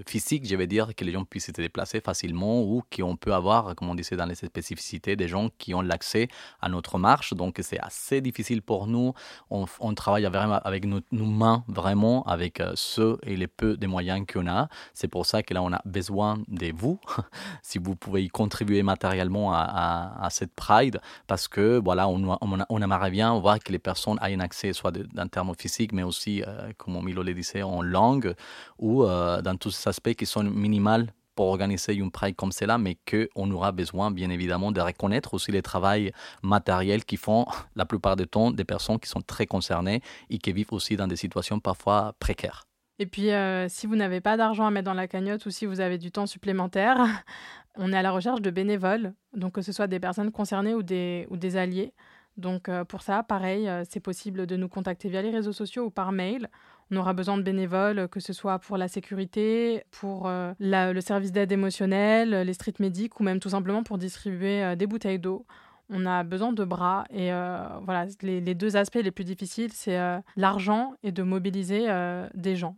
physique, 0.06 0.46
je 0.46 0.58
vais 0.58 0.68
dire, 0.68 0.94
que 0.94 1.06
les 1.06 1.14
gens 1.14 1.24
puissent 1.24 1.46
se 1.46 1.52
déplacer 1.54 2.02
facilement 2.02 2.62
ou 2.62 2.84
qu'on 2.94 3.16
peut 3.16 3.34
avoir, 3.34 3.74
comme 3.76 3.90
on 3.90 3.96
disait 3.96 4.18
dans 4.18 4.26
les 4.26 4.36
spécificités, 4.36 5.16
des 5.16 5.30
gens 5.30 5.48
qui 5.58 5.74
ont 5.74 5.80
l'accès 5.80 6.28
à 6.62 6.68
notre 6.68 6.98
marche. 6.98 7.34
Donc, 7.34 7.62
c'est 7.62 7.80
assez 7.80 8.20
difficile 8.20 8.62
pour 8.62 8.88
nous. 8.88 9.14
On, 9.50 9.94
travaille 9.94 10.26
vraiment 10.26 10.60
avec 10.66 10.84
nos, 10.84 11.02
mains, 11.14 11.64
vraiment, 11.70 12.24
avec 12.24 12.60
euh, 12.60 12.74
ceux 12.76 13.18
et 13.24 13.38
les 13.38 13.48
peu 13.48 13.78
des 13.78 13.88
moyens 13.88 14.26
qu'on 14.28 14.48
a. 14.48 14.68
C'est 14.94 15.08
pour 15.08 15.26
ça 15.26 15.44
que 15.44 15.54
là, 15.54 15.62
on 15.64 15.72
a 15.72 15.82
besoin 15.86 16.40
de 16.50 16.74
vous, 16.76 17.00
si 17.64 17.78
vous 17.78 17.96
pouvez 17.96 18.26
y 18.26 18.28
contribuer 18.28 18.84
matériellement 18.84 19.54
à, 19.54 20.28
cette 20.30 20.54
Pride, 20.54 21.00
parce 21.26 21.48
que, 21.48 21.80
voilà, 21.82 22.10
on, 22.10 22.38
on, 22.42 22.58
on 22.68 22.82
aimerait 22.82 23.12
bien 23.12 23.40
voir 23.40 23.60
que 23.60 23.72
les 23.72 23.80
personnes 23.80 24.20
un 24.26 24.40
accès 24.40 24.74
soit 24.74 24.92
d'un 24.92 25.28
terme 25.28 25.54
physique, 25.58 25.92
mais 25.94 26.04
aussi, 26.04 26.44
euh, 26.44 26.72
comme 26.78 27.04
Milo 27.04 27.24
le 27.24 27.34
disait, 27.34 27.64
en 27.64 27.82
langue, 27.82 28.34
ou 28.80 29.04
euh, 29.04 29.42
dans 29.42 29.56
tous 29.56 29.72
ces 29.72 29.90
aspects 29.90 30.14
qui 30.14 30.26
sont 30.26 30.44
minimaux 30.44 31.06
pour 31.36 31.48
organiser 31.48 31.94
une 31.94 32.12
Pride 32.12 32.36
comme 32.36 32.52
cela, 32.52 32.78
mais 32.78 32.98
qu'on 33.10 33.52
aura 33.52 33.72
besoin, 33.72 34.10
bien 34.10 34.30
évidemment, 34.30 34.72
de 34.72 34.80
reconnaître 34.80 35.34
aussi 35.34 35.52
les 35.52 35.62
travaux 35.62 36.10
matériels 36.44 37.04
qui 37.04 37.18
font 37.18 37.46
la 37.76 37.86
plupart 37.86 38.16
du 38.16 38.26
temps 38.26 38.52
des 38.52 38.64
personnes 38.64 39.00
qui 39.00 39.10
sont 39.10 39.22
très 39.22 39.46
concernées 39.46 40.02
et 40.30 40.38
qui 40.38 40.54
vivent 40.54 40.72
aussi 40.72 40.96
dans 40.96 41.08
des 41.08 41.18
situations 41.18 41.60
parfois 41.60 42.14
précaires. 42.20 42.64
Et 42.98 43.06
puis, 43.06 43.30
si 43.68 43.88
vous 43.88 43.98
n'avez 43.98 44.22
pas 44.22 44.38
d'argent 44.38 44.66
à 44.66 44.72
mettre 44.72 44.86
dans 44.86 44.94
la 44.94 45.10
cagnotte 45.10 45.46
ou 45.46 45.50
si 45.50 45.66
vous 45.66 45.82
avez 45.82 45.98
du 45.98 46.12
temps 46.12 46.26
supplémentaire, 46.26 47.06
on 47.76 47.92
est 47.92 47.98
à 47.98 48.02
la 48.02 48.12
recherche 48.12 48.42
de 48.42 48.50
bénévoles, 48.50 49.14
donc 49.34 49.52
que 49.56 49.62
ce 49.62 49.74
soit 49.74 49.88
des 49.88 50.00
personnes 50.00 50.32
concernées 50.32 50.74
ou 50.74 50.84
des 50.84 51.58
alliés. 51.58 51.94
Donc 52.38 52.70
pour 52.90 53.02
ça, 53.02 53.24
pareil, 53.24 53.70
c'est 53.90 54.00
possible 54.00 54.46
de 54.46 54.56
nous 54.56 54.68
contacter 54.68 55.10
via 55.10 55.22
les 55.22 55.30
réseaux 55.30 55.54
sociaux 55.54 55.86
ou 55.86 55.90
par 55.90 56.12
mail. 56.12 56.50
On 56.92 56.98
aura 56.98 57.14
besoin 57.14 57.38
de 57.38 57.44
bénévoles, 57.44 58.08
que 58.10 58.20
ce 58.20 58.34
soit 58.34 58.60
pour 58.60 58.78
la 58.78 58.88
sécurité, 58.88 59.84
pour 59.92 60.30
le 60.30 61.00
service 61.00 61.32
d'aide 61.32 61.52
émotionnelle, 61.52 62.32
les 62.32 62.54
street 62.54 62.74
medics 62.80 63.20
ou 63.20 63.24
même 63.24 63.40
tout 63.40 63.50
simplement 63.50 63.84
pour 63.84 63.98
distribuer 63.98 64.76
des 64.76 64.88
bouteilles 64.88 65.20
d'eau 65.20 65.46
on 65.92 66.08
a 66.08 66.24
besoin 66.24 66.52
de 66.52 66.64
bras. 66.64 67.06
Et 67.12 67.30
voilà, 67.30 68.06
les, 68.22 68.56
deux 68.56 68.76
aspects 68.76 68.96
les 68.96 69.12
plus 69.12 69.24
difficiles, 69.24 69.72
c'est 69.72 69.98
l'argent 70.36 70.94
et 71.04 71.12
de 71.12 71.24
mobiliser 71.24 71.88
des 72.34 72.56
gens. 72.56 72.76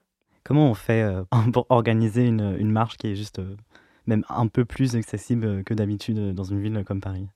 Comment 0.47 0.71
on 0.71 0.73
fait 0.75 1.01
euh, 1.01 1.25
pour 1.51 1.65
organiser 1.67 2.25
une, 2.25 2.71
marche 2.71 2.95
qui 2.95 3.07
est 3.07 3.15
juste 3.15 3.39
euh, 3.39 3.57
même 4.05 4.23
un 4.29 4.47
peu 4.47 4.63
plus 4.63 4.95
accessible 4.95 5.65
que 5.65 5.73
d'habitude 5.73 6.17
euh, 6.17 6.31
dans 6.31 6.45
une 6.45 6.61
ville 6.61 6.83
comme 6.85 7.01
Paris? 7.01 7.27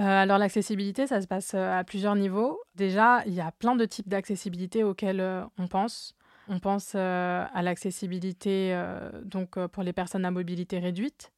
Alors 0.00 0.38
l'accessibilité, 0.38 1.06
ça 1.06 1.20
se 1.20 1.26
passe 1.26 1.54
à 1.54 1.84
plusieurs 1.84 2.16
niveaux. 2.16 2.60
Déjà, 2.74 3.22
il 3.26 3.34
y 3.34 3.40
a 3.40 3.52
plein 3.52 3.76
de 3.76 3.84
types 3.84 4.08
d'accessibilité 4.08 4.84
auxquels 4.84 5.22
on 5.58 5.66
pense. 5.66 6.14
On 6.48 6.58
pense 6.58 6.94
à 6.94 7.62
l'accessibilité 7.62 8.76
donc 9.24 9.58
pour 9.66 9.82
les 9.82 9.92
personnes 9.92 10.24
à 10.24 10.30
mobilité 10.30 10.78
réduite, 10.78 11.32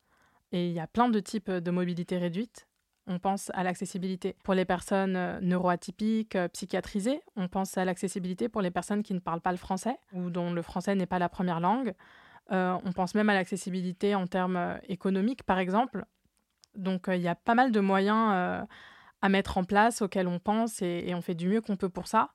et 0.53 0.69
il 0.69 0.73
y 0.73 0.81
a 0.81 0.87
plein 0.87 1.09
de 1.09 1.21
types 1.21 1.51
de 1.51 1.71
mobilité 1.71 2.19
réduite. 2.19 2.67
On 3.07 3.19
pense 3.19 3.51
à 3.55 3.65
l'accessibilité 3.65 4.37
pour 4.45 4.55
les 4.55 4.65
personnes 4.65 5.17
euh, 5.17 5.41
neuroatypiques, 5.41 6.37
euh, 6.37 6.47
psychiatrisées. 6.49 7.21
On 7.35 7.49
pense 7.49 7.77
à 7.77 7.85
l'accessibilité 7.85 8.49
pour 8.49 8.63
les 8.63 8.71
personnes 8.71 9.03
qui 9.03 9.13
ne 9.13 9.19
parlent 9.19 9.41
pas 9.41 9.51
le 9.51 9.59
français 9.59 9.97
ou 10.13 10.31
dont 10.31 10.53
le 10.53 10.63
français 10.63 10.95
n'est 10.95 11.07
pas 11.07 11.19
la 11.19 11.29
première 11.29 11.59
langue. 11.59 11.95
Euh, 12.53 12.79
on 12.85 12.93
pense 12.93 13.15
même 13.15 13.29
à 13.29 13.35
l'accessibilité 13.35 14.15
en 14.15 14.27
termes 14.27 14.79
économiques, 14.89 15.43
par 15.43 15.59
exemple. 15.59 16.05
Donc 16.75 17.05
il 17.09 17.21
y 17.21 17.29
a 17.29 17.35
pas 17.35 17.55
mal 17.55 17.73
de 17.73 17.81
moyens 17.81 18.67
à 19.21 19.29
mettre 19.29 19.59
en 19.59 19.65
place 19.65 20.03
auxquels 20.03 20.29
on 20.29 20.39
pense 20.39 20.83
et, 20.83 21.13
on 21.15 21.23
fait 21.23 21.35
du 21.35 21.49
mieux 21.49 21.61
qu'on 21.61 21.77
peut 21.77 21.89
pour 21.89 22.07
ça. 22.07 22.31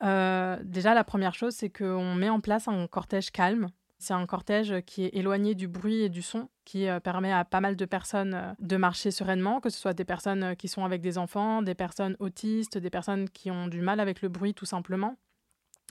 déjà, 0.00 0.94
la 0.94 1.04
première 1.04 1.34
chose, 1.34 1.54
c'est 1.54 1.70
qu'on 1.70 2.14
met 2.14 2.28
en 2.28 2.40
place 2.40 2.68
un 2.68 2.86
cortège 2.86 3.30
calme 3.30 3.70
c'est 3.98 4.14
un 4.14 4.26
cortège 4.26 4.82
qui 4.82 5.04
est 5.04 5.14
éloigné 5.14 5.54
du 5.54 5.68
bruit 5.68 6.02
et 6.02 6.08
du 6.08 6.20
son, 6.20 6.48
qui 6.64 6.88
euh, 6.88 7.00
permet 7.00 7.32
à 7.32 7.44
pas 7.44 7.60
mal 7.60 7.76
de 7.76 7.84
personnes 7.86 8.34
euh, 8.34 8.52
de 8.58 8.76
marcher 8.76 9.10
sereinement, 9.10 9.60
que 9.60 9.70
ce 9.70 9.78
soit 9.78 9.94
des 9.94 10.04
personnes 10.04 10.42
euh, 10.42 10.54
qui 10.54 10.68
sont 10.68 10.84
avec 10.84 11.00
des 11.00 11.16
enfants, 11.16 11.62
des 11.62 11.74
personnes 11.74 12.16
autistes, 12.18 12.76
des 12.76 12.90
personnes 12.90 13.30
qui 13.30 13.50
ont 13.50 13.68
du 13.68 13.80
mal 13.80 14.00
avec 14.00 14.20
le 14.20 14.28
bruit 14.28 14.52
tout 14.52 14.66
simplement. 14.66 15.16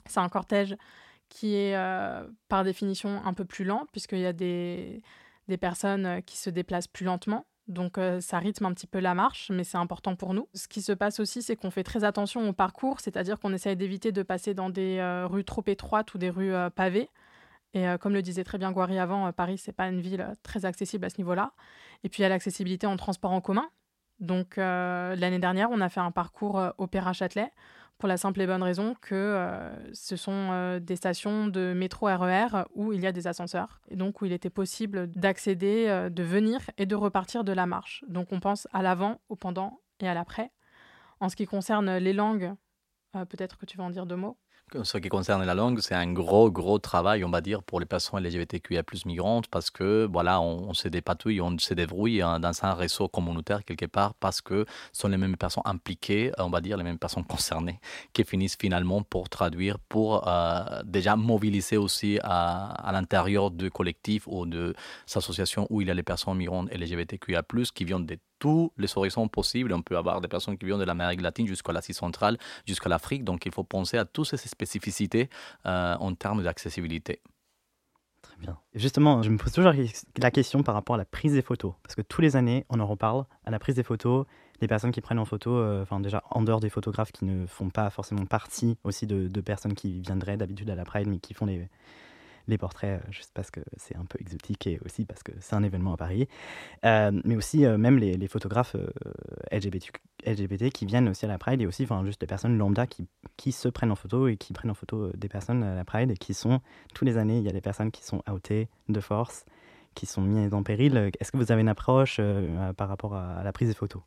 C'est 0.06 0.20
un 0.20 0.28
cortège 0.28 0.76
qui 1.28 1.56
est 1.56 1.76
par 2.48 2.62
définition 2.62 3.20
un 3.24 3.34
peu 3.34 3.44
plus 3.44 3.64
lent, 3.64 3.86
puisqu'il 3.90 4.20
y 4.20 4.26
a 4.26 4.32
des, 4.32 5.02
des 5.48 5.56
personnes 5.56 6.22
qui 6.22 6.36
se 6.36 6.50
déplacent 6.50 6.86
plus 6.86 7.04
lentement. 7.04 7.44
Donc 7.68 7.98
ça 8.20 8.38
rythme 8.38 8.66
un 8.66 8.72
petit 8.72 8.86
peu 8.86 9.00
la 9.00 9.14
marche, 9.14 9.50
mais 9.50 9.64
c'est 9.64 9.76
important 9.76 10.14
pour 10.14 10.34
nous. 10.34 10.48
Ce 10.54 10.68
qui 10.68 10.82
se 10.82 10.92
passe 10.92 11.18
aussi, 11.18 11.42
c'est 11.42 11.56
qu'on 11.56 11.72
fait 11.72 11.82
très 11.82 12.04
attention 12.04 12.48
au 12.48 12.52
parcours, 12.52 13.00
c'est-à-dire 13.00 13.40
qu'on 13.40 13.52
essaye 13.52 13.74
d'éviter 13.76 14.12
de 14.12 14.22
passer 14.22 14.54
dans 14.54 14.70
des 14.70 15.00
rues 15.28 15.44
trop 15.44 15.64
étroites 15.66 16.14
ou 16.14 16.18
des 16.18 16.30
rues 16.30 16.52
pavées. 16.76 17.10
Et 17.76 17.86
euh, 17.86 17.98
comme 17.98 18.14
le 18.14 18.22
disait 18.22 18.42
très 18.42 18.56
bien 18.56 18.72
Guary 18.72 18.98
avant, 18.98 19.26
euh, 19.26 19.32
Paris, 19.32 19.58
c'est 19.58 19.72
pas 19.72 19.88
une 19.88 20.00
ville 20.00 20.22
euh, 20.22 20.34
très 20.42 20.64
accessible 20.64 21.04
à 21.04 21.10
ce 21.10 21.18
niveau-là. 21.18 21.52
Et 22.04 22.08
puis 22.08 22.20
il 22.20 22.22
y 22.22 22.26
a 22.26 22.30
l'accessibilité 22.30 22.86
en 22.86 22.96
transport 22.96 23.32
en 23.32 23.42
commun. 23.42 23.68
Donc 24.20 24.56
l'année 24.56 25.38
dernière, 25.38 25.70
on 25.70 25.80
a 25.80 25.88
fait 25.88 26.00
un 26.00 26.10
parcours 26.10 26.60
Opéra 26.78 27.12
Châtelet 27.12 27.52
pour 27.98 28.08
la 28.08 28.16
simple 28.16 28.40
et 28.42 28.46
bonne 28.46 28.62
raison 28.62 28.94
que 29.00 29.70
ce 29.92 30.16
sont 30.16 30.78
des 30.80 30.96
stations 30.96 31.48
de 31.48 31.72
métro 31.74 32.06
RER 32.06 32.46
e 32.52 32.64
où 32.74 32.92
il 32.92 33.00
y 33.00 33.06
a 33.06 33.12
des 33.12 33.26
ascenseurs 33.26 33.80
et 33.88 33.96
donc 33.96 34.20
où 34.20 34.26
il 34.26 34.32
était 34.32 34.50
possible 34.50 35.06
d'accéder, 35.08 36.08
de 36.10 36.22
venir 36.22 36.60
et 36.78 36.86
de 36.86 36.94
repartir 36.94 37.44
de 37.44 37.52
la 37.52 37.66
marche. 37.66 38.04
Donc 38.08 38.32
on 38.32 38.40
pense 38.40 38.68
à 38.72 38.82
l'avant, 38.82 39.20
au 39.28 39.36
pendant 39.36 39.80
et 40.00 40.08
à 40.08 40.14
l'après. 40.14 40.50
En 41.20 41.28
ce 41.28 41.36
qui 41.36 41.46
concerne 41.46 41.96
les 41.96 42.12
langues, 42.12 42.54
peut-être 43.12 43.56
que 43.56 43.66
tu 43.66 43.78
vas 43.78 43.84
en 43.84 43.90
dire 43.90 44.06
deux 44.06 44.16
mots 44.16 44.38
ce 44.82 44.98
qui 44.98 45.08
concerne 45.08 45.44
la 45.44 45.54
langue, 45.54 45.78
c'est 45.80 45.94
un 45.94 46.12
gros, 46.12 46.50
gros 46.50 46.78
travail, 46.80 47.24
on 47.24 47.30
va 47.30 47.40
dire, 47.40 47.62
pour 47.62 47.78
les 47.78 47.86
personnes 47.86 48.24
LGBTQIA 48.24 48.82
migrantes, 49.04 49.46
parce 49.46 49.70
que, 49.70 50.08
voilà, 50.10 50.40
on, 50.40 50.74
se 50.74 50.88
dépatouille, 50.88 51.40
on 51.40 51.56
se 51.58 51.72
débrouille 51.72 52.20
hein, 52.20 52.40
dans 52.40 52.64
un 52.64 52.74
réseau 52.74 53.06
communautaire 53.08 53.64
quelque 53.64 53.86
part, 53.86 54.14
parce 54.14 54.40
que 54.40 54.66
ce 54.92 55.02
sont 55.02 55.08
les 55.08 55.18
mêmes 55.18 55.36
personnes 55.36 55.62
impliquées, 55.66 56.32
on 56.38 56.50
va 56.50 56.60
dire, 56.60 56.76
les 56.76 56.82
mêmes 56.82 56.98
personnes 56.98 57.24
concernées, 57.24 57.78
qui 58.12 58.24
finissent 58.24 58.56
finalement 58.60 59.02
pour 59.02 59.28
traduire, 59.28 59.78
pour 59.78 60.26
euh, 60.26 60.82
déjà 60.84 61.14
mobiliser 61.14 61.76
aussi 61.76 62.18
à, 62.24 62.72
à 62.72 62.92
l'intérieur 62.92 63.52
du 63.52 63.70
collectif 63.70 64.26
ou 64.26 64.46
de 64.46 64.74
associations 65.14 65.66
où 65.70 65.80
il 65.80 65.88
y 65.88 65.90
a 65.90 65.94
les 65.94 66.02
personnes 66.02 66.36
migrantes 66.36 66.72
LGBTQIA, 66.72 67.42
qui 67.72 67.84
viennent 67.84 68.04
de 68.04 68.18
tous 68.46 68.72
les 68.76 68.96
horizons 68.96 69.26
possibles. 69.26 69.72
On 69.72 69.82
peut 69.82 69.96
avoir 69.96 70.20
des 70.20 70.28
personnes 70.28 70.56
qui 70.56 70.66
viennent 70.66 70.78
de 70.78 70.84
l'Amérique 70.84 71.20
latine 71.20 71.48
jusqu'à 71.48 71.72
l'Asie 71.72 71.94
centrale, 71.94 72.38
jusqu'à 72.64 72.88
l'Afrique. 72.88 73.24
Donc 73.24 73.44
il 73.44 73.50
faut 73.52 73.64
penser 73.64 73.98
à 73.98 74.04
toutes 74.04 74.26
ces 74.26 74.36
spécificités 74.36 75.28
euh, 75.66 75.96
en 75.98 76.14
termes 76.14 76.44
d'accessibilité. 76.44 77.20
Très 78.22 78.36
bien. 78.38 78.56
justement, 78.74 79.22
je 79.22 79.30
me 79.30 79.36
pose 79.36 79.52
toujours 79.52 79.72
la 80.18 80.30
question 80.30 80.62
par 80.62 80.76
rapport 80.76 80.94
à 80.94 80.98
la 80.98 81.04
prise 81.04 81.32
des 81.32 81.42
photos. 81.42 81.72
Parce 81.82 81.96
que 81.96 82.02
tous 82.02 82.20
les 82.20 82.36
années, 82.36 82.64
on 82.68 82.78
en 82.78 82.86
reparle. 82.86 83.24
À 83.44 83.50
la 83.50 83.58
prise 83.58 83.74
des 83.74 83.82
photos, 83.82 84.26
les 84.60 84.68
personnes 84.68 84.92
qui 84.92 85.00
prennent 85.00 85.18
en 85.18 85.24
photo, 85.24 85.50
euh, 85.50 85.82
enfin 85.82 85.98
déjà 85.98 86.22
en 86.30 86.42
dehors 86.42 86.60
des 86.60 86.70
photographes 86.70 87.10
qui 87.10 87.24
ne 87.24 87.46
font 87.46 87.70
pas 87.70 87.90
forcément 87.90 88.26
partie 88.26 88.78
aussi 88.84 89.08
de, 89.08 89.26
de 89.26 89.40
personnes 89.40 89.74
qui 89.74 90.00
viendraient 90.00 90.36
d'habitude 90.36 90.70
à 90.70 90.76
la 90.76 90.84
Pride, 90.84 91.08
mais 91.08 91.18
qui 91.18 91.34
font 91.34 91.46
les, 91.46 91.68
les 92.48 92.58
portraits, 92.58 93.00
euh, 93.00 93.12
juste 93.12 93.32
parce 93.34 93.50
que 93.50 93.60
c'est 93.76 93.96
un 93.96 94.04
peu 94.04 94.18
exotique 94.20 94.66
et 94.66 94.78
aussi 94.84 95.04
parce 95.04 95.22
que 95.22 95.32
c'est 95.40 95.54
un 95.54 95.62
événement 95.62 95.94
à 95.94 95.96
Paris. 95.96 96.28
Euh, 96.84 97.10
mais 97.24 97.36
aussi, 97.36 97.64
euh, 97.64 97.76
même 97.76 97.98
les, 97.98 98.28
photographes 98.28 98.76
LGBT, 99.52 100.70
qui 100.70 100.86
viennent 100.86 101.08
aussi 101.08 101.24
à 101.24 101.28
la 101.28 101.38
Pride 101.38 101.60
et 101.60 101.66
aussi, 101.66 101.84
enfin, 101.84 102.04
juste 102.04 102.20
les 102.20 102.26
personnes 102.26 102.58
lambda 102.58 102.86
qui, 102.86 103.06
qui 103.36 103.52
se 103.52 103.68
prennent 103.68 103.92
en 103.92 103.96
photo 103.96 104.28
et 104.28 104.36
qui 104.36 104.52
prennent 104.52 104.70
en 104.70 104.74
photo 104.74 105.10
des 105.14 105.28
personnes 105.28 105.62
à 105.62 105.74
la 105.74 105.84
Pride 105.84 106.10
et 106.10 106.16
qui 106.16 106.34
sont, 106.34 106.60
tous 106.94 107.04
les 107.04 107.16
années, 107.16 107.38
il 107.38 107.44
y 107.44 107.48
a 107.48 107.52
des 107.52 107.60
personnes 107.60 107.90
qui 107.90 108.04
sont 108.04 108.22
outées 108.30 108.68
de 108.88 109.00
force, 109.00 109.44
qui 109.94 110.06
sont 110.06 110.22
mises 110.22 110.52
en 110.52 110.62
péril. 110.62 110.96
Est-ce 111.20 111.30
que 111.30 111.36
vous 111.36 111.52
avez 111.52 111.60
une 111.60 111.68
approche 111.68 112.20
par 112.76 112.88
rapport 112.88 113.14
à, 113.14 113.42
la 113.44 113.52
prise 113.52 113.68
des 113.68 113.74
photos? 113.74 114.02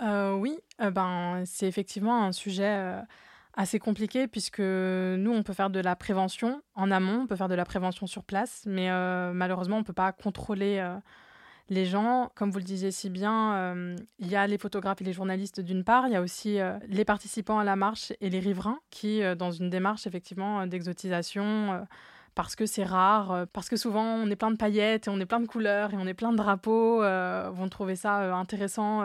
Oui, 0.00 0.58
ben, 0.78 1.42
c'est 1.44 1.66
effectivement 1.66 2.24
un 2.24 2.32
sujet 2.32 3.02
assez 3.58 3.80
compliqué 3.80 4.28
puisque 4.28 4.60
nous, 4.60 5.32
on 5.32 5.42
peut 5.42 5.52
faire 5.52 5.68
de 5.68 5.80
la 5.80 5.96
prévention 5.96 6.62
en 6.76 6.92
amont, 6.92 7.22
on 7.22 7.26
peut 7.26 7.34
faire 7.34 7.48
de 7.48 7.56
la 7.56 7.64
prévention 7.64 8.06
sur 8.06 8.22
place, 8.22 8.62
mais 8.66 8.88
euh, 8.88 9.32
malheureusement, 9.34 9.76
on 9.76 9.80
ne 9.80 9.84
peut 9.84 9.92
pas 9.92 10.12
contrôler 10.12 10.78
euh, 10.78 10.94
les 11.68 11.84
gens. 11.84 12.30
Comme 12.36 12.52
vous 12.52 12.58
le 12.58 12.64
disiez 12.64 12.92
si 12.92 13.10
bien, 13.10 13.54
euh, 13.54 13.96
il 14.20 14.28
y 14.28 14.36
a 14.36 14.46
les 14.46 14.58
photographes 14.58 15.00
et 15.00 15.04
les 15.04 15.12
journalistes 15.12 15.60
d'une 15.60 15.82
part, 15.82 16.06
il 16.06 16.12
y 16.12 16.16
a 16.16 16.22
aussi 16.22 16.58
les 16.86 17.04
participants 17.04 17.58
à 17.58 17.64
la 17.64 17.74
marche 17.74 18.12
et 18.20 18.30
les 18.30 18.38
riverains 18.38 18.78
qui, 18.90 19.22
dans 19.36 19.50
une 19.50 19.70
démarche 19.70 20.06
effectivement 20.06 20.64
d'exotisation, 20.68 21.84
parce 22.36 22.54
que 22.54 22.64
c'est 22.64 22.84
rare, 22.84 23.48
parce 23.52 23.68
que 23.68 23.76
souvent 23.76 24.04
on 24.04 24.30
est 24.30 24.36
plein 24.36 24.52
de 24.52 24.56
paillettes 24.56 25.08
et 25.08 25.10
on 25.10 25.18
est 25.18 25.26
plein 25.26 25.40
de 25.40 25.48
couleurs 25.48 25.92
et 25.92 25.96
on 25.96 26.06
est 26.06 26.14
plein 26.14 26.30
de 26.30 26.36
drapeaux, 26.36 27.00
vont 27.00 27.68
trouver 27.68 27.96
ça 27.96 28.36
intéressant 28.36 29.02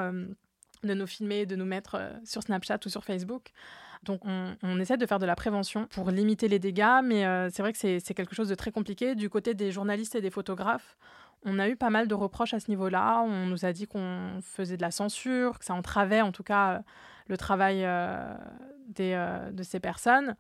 de 0.84 0.94
nous 0.94 1.08
filmer, 1.08 1.48
de 1.48 1.56
nous 1.56 1.66
mettre 1.66 2.00
sur 2.24 2.44
Snapchat 2.44 2.80
ou 2.86 2.90
sur 2.90 3.04
Facebook. 3.04 3.52
Donc 4.04 4.22
on, 4.26 4.80
essaie 4.80 4.98
de 4.98 5.06
faire 5.06 5.20
de 5.20 5.26
la 5.26 5.36
prévention 5.36 5.88
pour 5.88 6.12
limiter 6.12 6.48
les 6.48 6.60
dégâts, 6.60 7.02
mais 7.04 7.26
euh, 7.26 7.50
c'est 7.50 7.62
vrai 7.62 7.72
que 7.72 7.80
c'est 7.80 8.14
quelque 8.14 8.36
chose 8.36 8.50
de 8.50 8.56
très 8.56 8.72
compliqué. 8.72 9.16
Du 9.16 9.30
côté 9.30 9.54
des 9.54 9.72
journalistes 9.72 10.16
et 10.16 10.22
des 10.22 10.30
photographes, 10.30 10.98
on 11.46 11.60
a 11.60 11.70
eu 11.70 11.76
pas 11.76 11.90
mal 11.90 12.08
de 12.08 12.14
reproches 12.14 12.54
à 12.54 12.60
ce 12.60 12.70
niveau-là. 12.70 13.24
On 13.26 13.46
nous 13.46 13.66
a 13.66 13.74
dit 13.74 13.88
qu'on 13.88 14.40
faisait 14.42 14.78
de 14.78 14.82
la 14.82 14.92
censure, 14.92 15.60
que 15.60 15.66
ça 15.66 15.74
entravait 15.74 16.22
en 16.22 16.32
tout 16.32 16.44
cas 16.44 16.82
le 17.28 17.38
travail 17.38 17.84
euh, 17.84 18.34
euh, 19.00 19.52
de 19.52 19.64
ces 19.64 19.80
personnes. 19.80 20.36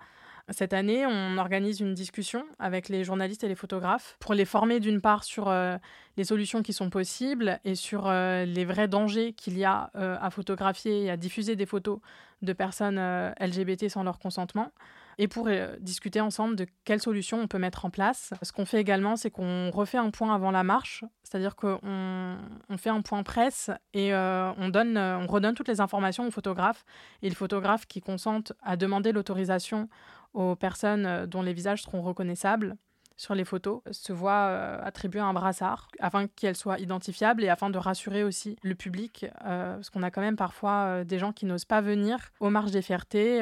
Cette 0.49 0.73
année, 0.73 1.05
on 1.05 1.37
organise 1.37 1.79
une 1.79 1.93
discussion 1.93 2.43
avec 2.59 2.89
les 2.89 3.05
journalistes 3.05 3.45
et 3.45 3.47
les 3.47 3.55
photographes 3.55 4.17
pour 4.19 4.33
les 4.33 4.43
former 4.43 4.81
d'une 4.81 4.99
part 4.99 5.23
sur 5.23 5.47
euh, 5.47 5.77
les 6.17 6.25
solutions 6.25 6.61
qui 6.61 6.73
sont 6.73 6.89
possibles 6.89 7.61
et 7.63 7.75
sur 7.75 8.07
euh, 8.07 8.43
les 8.43 8.65
vrais 8.65 8.89
dangers 8.89 9.31
qu'il 9.31 9.57
y 9.57 9.63
a 9.63 9.89
euh, 9.95 10.17
à 10.19 10.29
photographier 10.31 11.05
et 11.05 11.09
à 11.09 11.15
diffuser 11.15 11.55
des 11.55 11.65
photos 11.65 11.99
de 12.41 12.51
personnes 12.51 12.99
LGBT 13.39 13.87
sans 13.87 14.03
leur 14.03 14.19
consentement 14.19 14.73
et 15.17 15.29
pour 15.29 15.47
discuter 15.79 16.19
ensemble 16.19 16.57
de 16.57 16.65
quelles 16.83 16.99
solutions 16.99 17.39
on 17.39 17.47
peut 17.47 17.59
mettre 17.59 17.85
en 17.85 17.89
place. 17.89 18.33
Ce 18.41 18.51
qu'on 18.51 18.65
fait 18.65 18.81
également, 18.81 19.15
c'est 19.15 19.29
qu'on 19.29 19.69
refait 19.71 19.99
un 19.99 20.09
point 20.09 20.35
avant 20.35 20.51
la 20.51 20.63
marche, 20.63 21.05
c'est-à-dire 21.23 21.55
qu'on 21.55 21.79
on 21.81 22.77
fait 22.77 22.89
un 22.89 22.99
point 22.99 23.23
presse 23.23 23.71
et 23.93 24.13
on, 24.13 24.69
donne, 24.69 24.97
on 24.97 25.27
redonne 25.27 25.53
toutes 25.53 25.69
les 25.69 25.79
informations 25.79 26.27
aux 26.27 26.31
photographes 26.31 26.83
et 27.21 27.29
le 27.29 27.35
photographe 27.35 27.85
qui 27.85 28.01
consente 28.01 28.51
à 28.61 28.75
demander 28.75 29.13
l'autorisation 29.13 29.87
aux 30.33 30.55
personnes 30.55 31.05
euh, 31.05 31.25
dont 31.25 31.41
les 31.41 31.53
visages 31.53 31.83
seront 31.83 32.01
reconnaissables 32.01 32.75
sur 33.15 33.35
les 33.35 33.45
photos 33.45 33.81
se 33.91 34.11
voit 34.11 34.47
euh, 34.49 34.79
attribuer 34.81 35.19
un 35.19 35.33
brassard 35.33 35.87
afin 35.99 36.27
qu'elles 36.27 36.55
soient 36.55 36.79
identifiables 36.79 37.43
et 37.43 37.49
afin 37.49 37.69
de 37.69 37.77
rassurer 37.77 38.23
aussi 38.23 38.57
le 38.63 38.73
public, 38.73 39.27
euh, 39.45 39.75
parce 39.75 39.91
qu'on 39.91 40.01
a 40.01 40.09
quand 40.09 40.21
même 40.21 40.35
parfois 40.35 41.03
des 41.03 41.19
gens 41.19 41.31
qui 41.31 41.45
n'osent 41.45 41.65
pas 41.65 41.81
venir 41.81 42.17
aux 42.39 42.49
marches 42.49 42.71
des 42.71 42.81
fiertés 42.81 43.41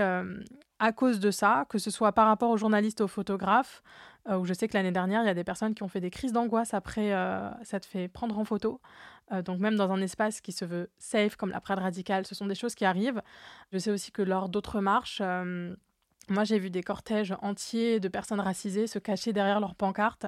à 0.82 0.92
cause 0.92 1.20
de 1.20 1.30
ça, 1.30 1.66
que 1.70 1.78
ce 1.78 1.92
soit 1.92 2.12
par 2.12 2.26
rapport 2.26 2.50
aux 2.50 2.58
journalistes, 2.58 3.02
aux 3.02 3.08
photographes, 3.08 3.84
euh, 4.30 4.38
où 4.38 4.46
je 4.46 4.54
sais 4.54 4.68
que 4.68 4.74
l'année 4.76 4.92
dernière, 4.92 5.22
il 5.22 5.28
y 5.28 5.30
a 5.30 5.36
des 5.36 5.44
personnes 5.44 5.76
qui 5.76 5.84
ont 5.84 5.88
fait 5.88 6.00
des 6.00 6.10
crises 6.10 6.34
d'angoisse 6.34 6.74
après 6.74 7.14
euh, 7.14 7.52
ça 7.64 7.80
te 7.80 7.86
fait 7.86 8.08
prendre 8.08 8.38
en 8.40 8.46
photo. 8.46 8.82
Euh, 9.32 9.44
donc 9.44 9.60
même 9.60 9.76
dans 9.76 9.92
un 9.92 10.02
espace 10.02 10.42
qui 10.42 10.52
se 10.52 10.66
veut 10.66 10.90
safe, 10.98 11.36
comme 11.36 11.52
la 11.52 11.62
Prade 11.62 11.78
radicale, 11.78 12.26
ce 12.26 12.34
sont 12.34 12.48
des 12.48 12.56
choses 12.56 12.74
qui 12.74 12.84
arrivent. 12.84 13.22
Je 13.72 13.78
sais 13.78 13.92
aussi 13.92 14.12
que 14.12 14.24
lors 14.24 14.50
d'autres 14.50 14.82
marches, 14.82 15.22
moi 16.30 16.44
j'ai 16.44 16.60
vu 16.60 16.70
des 16.70 16.84
cortèges 16.84 17.36
entiers 17.42 18.00
de 18.00 18.08
personnes 18.08 18.40
racisées 18.40 18.88
se 18.88 19.00
cacher 19.00 19.34
derrière 19.34 19.60
leurs 19.60 19.76
pancartes 19.76 20.26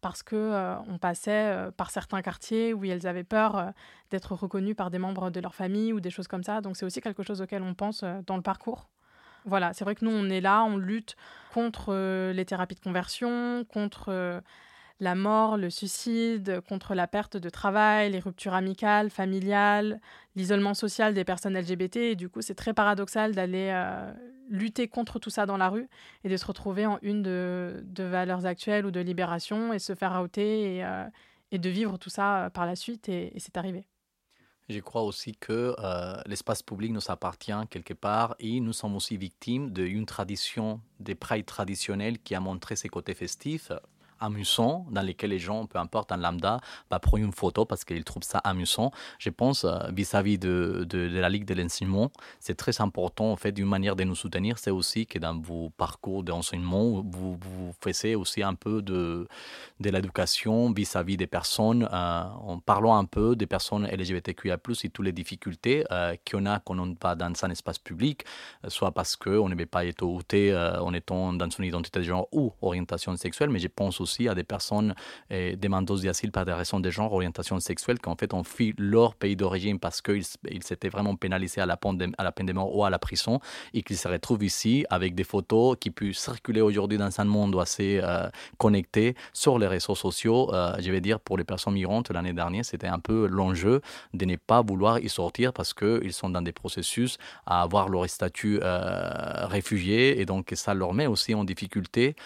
parce 0.00 0.22
que 0.22 0.76
on 0.88 0.98
passait 0.98 1.70
par 1.76 1.90
certains 1.90 2.20
quartiers 2.22 2.74
où 2.74 2.84
elles 2.84 3.06
avaient 3.06 3.24
peur 3.24 3.72
d'être 4.10 4.34
reconnues 4.34 4.74
par 4.74 4.90
des 4.90 4.98
membres 4.98 5.30
de 5.30 5.40
leur 5.40 5.54
famille 5.54 5.92
ou 5.92 6.00
des 6.00 6.10
choses 6.10 6.28
comme 6.28 6.42
ça. 6.42 6.60
Donc 6.60 6.76
c'est 6.76 6.84
aussi 6.84 7.00
quelque 7.00 7.22
chose 7.22 7.40
auquel 7.40 7.62
on 7.62 7.74
pense 7.74 8.04
dans 8.26 8.36
le 8.36 8.42
parcours. 8.42 8.88
Voilà, 9.44 9.74
c'est 9.74 9.84
vrai 9.84 9.94
que 9.94 10.04
nous, 10.04 10.10
on 10.10 10.30
est 10.30 10.40
là, 10.40 10.64
on 10.64 10.78
lutte 10.78 11.16
contre 11.52 11.86
euh, 11.90 12.32
les 12.32 12.46
thérapies 12.46 12.76
de 12.76 12.80
conversion, 12.80 13.64
contre 13.68 14.06
euh, 14.08 14.40
la 15.00 15.14
mort, 15.14 15.58
le 15.58 15.68
suicide, 15.68 16.62
contre 16.66 16.94
la 16.94 17.06
perte 17.06 17.36
de 17.36 17.50
travail, 17.50 18.10
les 18.12 18.20
ruptures 18.20 18.54
amicales, 18.54 19.10
familiales, 19.10 20.00
l'isolement 20.34 20.72
social 20.72 21.12
des 21.12 21.24
personnes 21.24 21.58
LGBT. 21.58 21.96
Et 21.96 22.16
du 22.16 22.30
coup, 22.30 22.40
c'est 22.40 22.54
très 22.54 22.72
paradoxal 22.72 23.34
d'aller 23.34 23.68
euh, 23.70 24.12
lutter 24.48 24.88
contre 24.88 25.18
tout 25.18 25.30
ça 25.30 25.46
dans 25.46 25.56
la 25.56 25.68
rue 25.68 25.88
et 26.24 26.28
de 26.28 26.36
se 26.36 26.46
retrouver 26.46 26.86
en 26.86 26.98
une 27.02 27.22
de, 27.22 27.84
valeurs 27.98 28.46
actuelles 28.46 28.86
ou 28.86 28.90
de 28.90 29.00
libération 29.00 29.72
et 29.72 29.78
se 29.78 29.94
faire 29.94 30.20
outer 30.22 30.84
et, 31.50 31.58
de 31.58 31.70
vivre 31.70 31.98
tout 31.98 32.10
ça 32.10 32.50
par 32.52 32.66
la 32.66 32.76
suite. 32.76 33.08
et 33.08 33.32
c'est 33.38 33.56
arrivé. 33.56 33.86
Je 34.68 34.80
crois 34.80 35.02
aussi 35.02 35.36
que 35.36 35.74
euh, 35.78 36.14
l'espace 36.24 36.62
public 36.62 36.90
nous 36.90 37.10
appartient 37.10 37.52
quelque 37.68 37.92
part 37.92 38.34
et 38.38 38.60
nous 38.60 38.72
sommes 38.72 38.96
aussi 38.96 39.18
victimes 39.18 39.70
d'une 39.70 40.06
tradition 40.06 40.80
des 41.00 41.14
pride 41.14 41.44
traditionnels 41.44 42.18
qui 42.18 42.34
a 42.34 42.40
montré 42.40 42.74
ses 42.74 42.88
côtés 42.88 43.12
festifs 43.12 43.72
amusant 44.20 44.86
dans 44.90 45.02
lesquels 45.02 45.30
les 45.30 45.38
gens, 45.38 45.66
peu 45.66 45.78
importe 45.78 46.12
un 46.12 46.16
lambda, 46.16 46.60
bah, 46.90 46.98
prennent 46.98 47.24
une 47.24 47.32
photo 47.32 47.64
parce 47.64 47.84
qu'ils 47.84 48.04
trouvent 48.04 48.22
ça 48.22 48.38
amusant. 48.38 48.90
Je 49.18 49.30
pense 49.30 49.64
euh, 49.64 49.78
vis-à-vis 49.92 50.38
de, 50.38 50.86
de, 50.88 50.98
la 50.98 51.28
Ligue 51.28 51.44
de 51.44 51.54
l'enseignement, 51.54 52.10
c'est 52.40 52.56
très 52.56 52.80
important 52.80 53.30
en 53.32 53.36
fait 53.36 53.52
d'une 53.52 53.66
manière 53.66 53.96
de 53.96 54.04
nous 54.04 54.14
soutenir, 54.14 54.58
c'est 54.58 54.70
aussi 54.70 55.06
que 55.06 55.18
dans 55.18 55.38
vos 55.38 55.70
parcours 55.70 56.22
d'enseignement, 56.22 57.02
vous, 57.06 57.36
vous 57.40 57.74
faites 57.80 58.16
aussi 58.16 58.42
un 58.42 58.54
peu 58.54 58.82
de, 58.82 59.28
de 59.80 59.90
l'éducation 59.90 60.72
vis-à-vis 60.72 61.16
des 61.16 61.26
personnes, 61.26 61.88
euh, 61.92 62.22
en 62.52 62.58
parlant 62.58 62.96
un 62.96 63.04
peu 63.04 63.36
des 63.36 63.46
personnes 63.46 63.86
LGBTQIA+, 63.86 64.56
et 64.84 64.88
toutes 64.88 65.04
les 65.04 65.12
difficultés 65.12 65.84
euh, 65.90 66.16
qu'on 66.28 66.46
a 66.46 66.60
quand 66.60 66.78
on 66.78 66.96
va 67.00 67.14
dans 67.14 67.32
un 67.42 67.50
espace 67.50 67.78
public, 67.78 68.24
soit 68.68 68.92
parce 68.92 69.16
qu'on 69.16 69.48
ne 69.48 69.54
veut 69.54 69.66
pas 69.66 69.82
outé 70.02 70.54
en 70.54 70.92
étant 70.94 71.32
dans 71.32 71.50
son 71.50 71.62
identité 71.62 72.00
de 72.00 72.04
genre 72.04 72.28
ou 72.32 72.52
orientation 72.62 73.16
sexuelle, 73.16 73.50
mais 73.50 73.58
je 73.58 73.68
pense 73.68 74.00
aussi 74.00 74.03
à 74.28 74.34
des 74.34 74.44
personnes 74.44 74.94
eh, 75.30 75.56
d'asile 75.56 76.32
par 76.32 76.44
des 76.44 76.52
raisons 76.52 76.80
de 76.80 76.90
genre, 76.90 77.12
orientation 77.12 77.58
sexuelle, 77.60 77.98
qui 77.98 78.08
en 78.08 78.16
fait 78.16 78.34
ont 78.34 78.44
fui 78.44 78.74
leur 78.78 79.14
pays 79.14 79.36
d'origine 79.36 79.78
parce 79.78 80.00
qu'ils 80.00 80.24
ils 80.50 80.62
s'étaient 80.62 80.88
vraiment 80.88 81.16
pénalisés 81.16 81.60
à 81.60 81.66
la, 81.66 81.76
peine 81.76 81.98
de, 81.98 82.08
à 82.18 82.24
la 82.24 82.32
peine 82.32 82.46
de 82.46 82.52
mort 82.52 82.74
ou 82.74 82.84
à 82.84 82.90
la 82.90 82.98
prison 82.98 83.40
et 83.72 83.82
qu'ils 83.82 83.96
se 83.96 84.08
retrouvent 84.08 84.44
ici 84.44 84.84
avec 84.90 85.14
des 85.14 85.24
photos 85.24 85.76
qui 85.80 85.90
peuvent 85.90 86.12
circuler 86.12 86.60
aujourd'hui 86.60 86.98
dans 86.98 87.20
un 87.20 87.24
monde 87.24 87.56
assez 87.60 88.00
euh, 88.02 88.28
connecté 88.58 89.14
sur 89.32 89.58
les 89.58 89.66
réseaux 89.66 89.94
sociaux. 89.94 90.52
Euh, 90.52 90.74
je 90.78 90.90
vais 90.90 91.00
dire, 91.00 91.20
pour 91.20 91.36
les 91.36 91.44
personnes 91.44 91.74
migrantes, 91.74 92.10
l'année 92.10 92.32
dernière, 92.32 92.64
c'était 92.64 92.86
un 92.86 92.98
peu 92.98 93.26
l'enjeu 93.26 93.80
de 94.12 94.24
ne 94.24 94.36
pas 94.36 94.62
vouloir 94.62 94.98
y 94.98 95.08
sortir 95.08 95.52
parce 95.52 95.74
qu'ils 95.74 96.12
sont 96.12 96.30
dans 96.30 96.42
des 96.42 96.52
processus 96.52 97.18
à 97.46 97.62
avoir 97.62 97.88
leur 97.88 98.08
statut 98.08 98.60
euh, 98.62 99.46
réfugié 99.46 100.20
et 100.20 100.26
donc 100.26 100.52
ça 100.54 100.74
leur 100.74 100.92
met 100.92 101.06
aussi 101.06 101.34
en 101.34 101.44
difficulté 101.44 102.16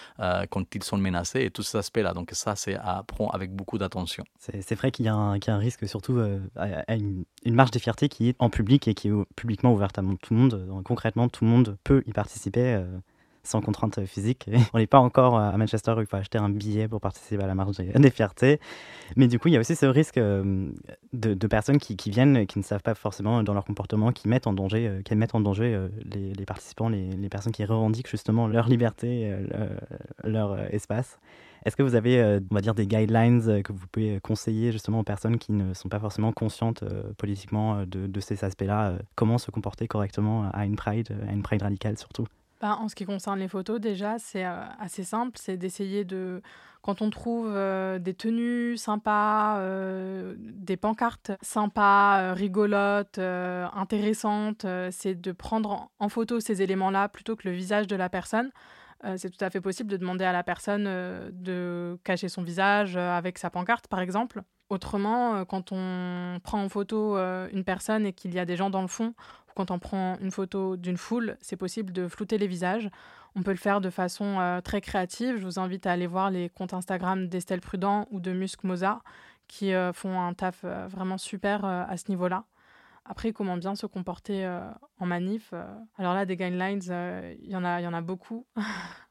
quand 0.51 0.75
ils 0.75 0.83
sont 0.83 0.99
menacés 0.99 1.43
et 1.43 1.51
tout 1.51 1.63
cet 1.69 1.77
aspect-là. 1.77 2.13
Donc 2.13 2.31
ça, 2.33 2.57
c'est 2.57 2.75
à 2.75 3.03
prendre 3.07 3.35
avec 3.35 3.53
beaucoup 3.55 3.79
d'attention. 3.79 4.25
C'est 4.39 4.75
vrai 4.75 4.91
qu'il 4.91 5.07
y, 5.07 5.09
a 5.09 5.15
un 5.15 5.59
risque 5.59 5.87
surtout 5.89 6.19
euh, 6.19 6.41
à, 6.57 6.95
une, 6.95 7.25
marche 7.47 7.71
des 7.71 7.79
fiertés 7.79 8.09
qui 8.09 8.31
est 8.31 8.37
en 8.39 8.51
public 8.51 8.89
et 8.89 8.95
qui 8.95 9.09
est 9.09 9.13
publiquement 9.37 9.73
ouverte 9.73 9.99
à 9.99 10.03
tout 10.23 10.35
le 10.35 10.41
monde. 10.41 10.83
Concrètement, 10.85 11.29
tout 11.29 11.45
le 11.45 11.51
monde 11.51 11.77
peut 11.85 12.03
y 12.07 12.13
participer. 12.13 12.75
Euh, 12.75 12.85
sans 13.45 13.63
contrainte 13.63 14.05
physique. 14.05 14.51
on 14.75 14.79
n'est 14.79 14.87
pas 14.87 14.99
encore 14.99 15.39
à 15.39 15.57
Manchester 15.57 15.95
où 15.97 16.01
il 16.01 16.07
faut 16.07 16.17
acheter 16.17 16.37
un 16.37 16.51
billet 16.51 16.87
pour 16.87 17.01
participer 17.01 17.43
à 17.43 17.47
la 17.47 17.55
marche 17.55 17.77
des 17.77 18.11
fiertés. 18.11 18.61
Mais 19.17 19.27
du 19.27 19.39
coup, 19.39 19.49
il 19.49 19.55
y 19.55 19.57
a 19.57 19.61
aussi 19.61 19.75
ce 19.75 19.87
risque 19.87 20.19
euh, 20.19 20.69
de, 21.15 21.47
personnes 21.47 21.79
qui, 21.79 21.97
viennent, 22.11 22.47
qui 22.47 22.59
ne 22.59 22.65
savent 22.65 22.83
pas 22.83 22.95
forcément 22.95 23.43
dans 23.43 23.55
leur 23.55 23.65
comportement, 23.65 24.13
qui 24.13 24.29
mettent 24.29 24.47
en 24.47 24.53
danger, 24.53 25.01
qui 25.03 25.15
mettent 25.15 25.35
en 25.35 25.41
danger 25.41 25.89
les, 26.05 26.45
participants, 26.45 26.91
les, 26.91 27.29
personnes 27.31 27.53
qui 27.53 27.65
revendiquent 27.65 28.11
justement 28.11 28.49
leur 28.49 28.69
liberté, 28.69 29.35
leur 30.25 30.59
espace. 30.75 31.19
Est-ce 31.65 31.77
que 31.77 31.83
vous 31.83 31.95
avez, 31.95 32.39
on 32.51 32.55
va 32.55 32.61
dire, 32.61 32.75
des 32.75 32.87
guidelines 32.87 33.63
que 33.63 33.73
vous 33.73 33.87
pouvez 33.91 34.21
conseiller 34.21 34.73
justement 34.73 35.01
aux 35.01 35.05
personnes 35.05 35.39
qui 35.39 35.53
ne 35.53 35.75
sont 35.75 35.89
pas 35.89 36.01
forcément 36.01 36.33
conscientes 36.33 36.85
politiquement 37.17 37.85
de, 37.87 38.21
ces 38.21 38.45
aspects-là 38.45 38.99
Comment 39.15 39.39
se 39.39 39.51
comporter 39.51 39.89
correctement 39.89 40.51
à 40.53 40.65
une 40.67 40.77
Pride, 40.77 41.15
à 41.29 41.33
une 41.33 41.43
Pride 41.43 41.63
radicale 41.63 41.99
surtout? 41.99 42.27
Bah, 42.61 42.77
en 42.81 42.89
ce 42.89 42.97
qui 42.97 43.05
concerne 43.05 43.39
les 43.39 43.47
photos, 43.47 43.81
déjà, 43.81 44.19
c'est 44.19 44.45
euh, 44.45 44.65
assez 44.81 45.05
simple. 45.05 45.39
C'est 45.41 45.57
d'essayer 45.57 46.05
de, 46.05 46.43
quand 46.83 47.03
on 47.03 47.11
trouve 47.11 47.47
euh, 47.49 48.01
des 48.01 48.15
tenues 48.15 48.77
sympas, 48.77 49.59
euh, 49.61 50.35
des 50.39 50.77
pancartes 50.77 51.31
sympas, 51.41 52.33
rigolotes, 52.35 53.19
intéressantes, 53.19 54.67
c'est 54.91 55.15
de 55.15 55.33
prendre 55.33 55.91
en, 56.01 56.09
photo 56.09 56.41
ces 56.41 56.61
éléments-là 56.63 57.09
plutôt 57.09 57.37
que 57.37 57.49
le 57.49 57.55
visage 57.55 57.87
de 57.87 57.95
la 57.95 58.09
personne. 58.09 58.51
C'est 59.17 59.31
tout 59.31 59.45
à 59.45 59.51
fait 59.51 59.61
possible 59.61 59.91
de 59.91 59.97
demander 59.97 60.25
à 60.25 60.33
la 60.33 60.43
personne 60.43 60.85
de 61.33 61.99
cacher 62.05 62.29
son 62.29 62.43
visage 62.43 62.97
avec 62.97 63.39
sa 63.39 63.49
pancarte, 63.51 63.87
par 63.87 64.01
exemple. 64.01 64.43
Autrement, 64.71 65.45
quand 65.45 65.73
on 65.73 66.41
prend 66.43 66.63
en 66.63 66.69
photo 66.69 67.17
une 67.17 67.65
personne 67.65 68.07
et 68.07 68.13
qu'il 68.13 68.35
y 68.35 68.39
a 68.39 68.45
des 68.45 68.57
gens 68.57 68.71
dans 68.71 68.83
le 68.83 68.89
fond, 68.89 69.15
quand 69.59 69.73
on 69.73 69.81
prend 69.81 70.17
une 70.21 70.31
photo 70.31 70.77
d'une 70.77 70.97
foule, 70.97 71.37
c'est 71.41 71.57
possible 71.57 71.93
de 71.93 72.07
flouter 72.07 72.39
les 72.39 72.47
visages. 72.47 72.91
On 73.35 73.43
peut 73.43 73.51
le 73.51 73.57
faire 73.57 73.81
de 73.81 73.91
façon 73.91 74.39
euh, 74.39 74.61
très 74.61 74.81
créative. 74.81 75.37
Je 75.37 75.45
vous 75.45 75.59
invite 75.59 75.85
à 75.87 75.93
aller 75.93 76.07
voir 76.07 76.31
les 76.31 76.49
comptes 76.49 76.75
Instagram 76.75 77.27
d'Estelle 77.27 77.61
Prudent 77.61 78.07
ou 78.13 78.21
de 78.21 78.33
Musc 78.33 78.63
Mozart 78.63 79.03
qui 79.49 79.75
euh, 79.75 79.93
font 79.93 80.21
un 80.21 80.33
taf 80.33 80.61
euh, 80.63 80.87
vraiment 80.89 81.19
super 81.19 81.65
à 81.65 81.97
ce 81.97 82.05
niveau-là. 82.09 82.45
Après, 83.09 83.33
comment 83.33 83.57
bien 83.57 83.75
se 83.75 83.87
comporter 83.87 84.47
en 84.99 85.07
manif 85.07 85.55
Alors 85.97 86.15
là, 86.15 86.27
des 86.27 86.37
guidelines, 86.37 86.83
il 87.41 87.51
y, 87.51 87.57
en 87.57 87.65
a, 87.65 87.81
y 87.81 87.87
en 87.87 87.95
a 87.95 88.03
beaucoup. 88.03 88.47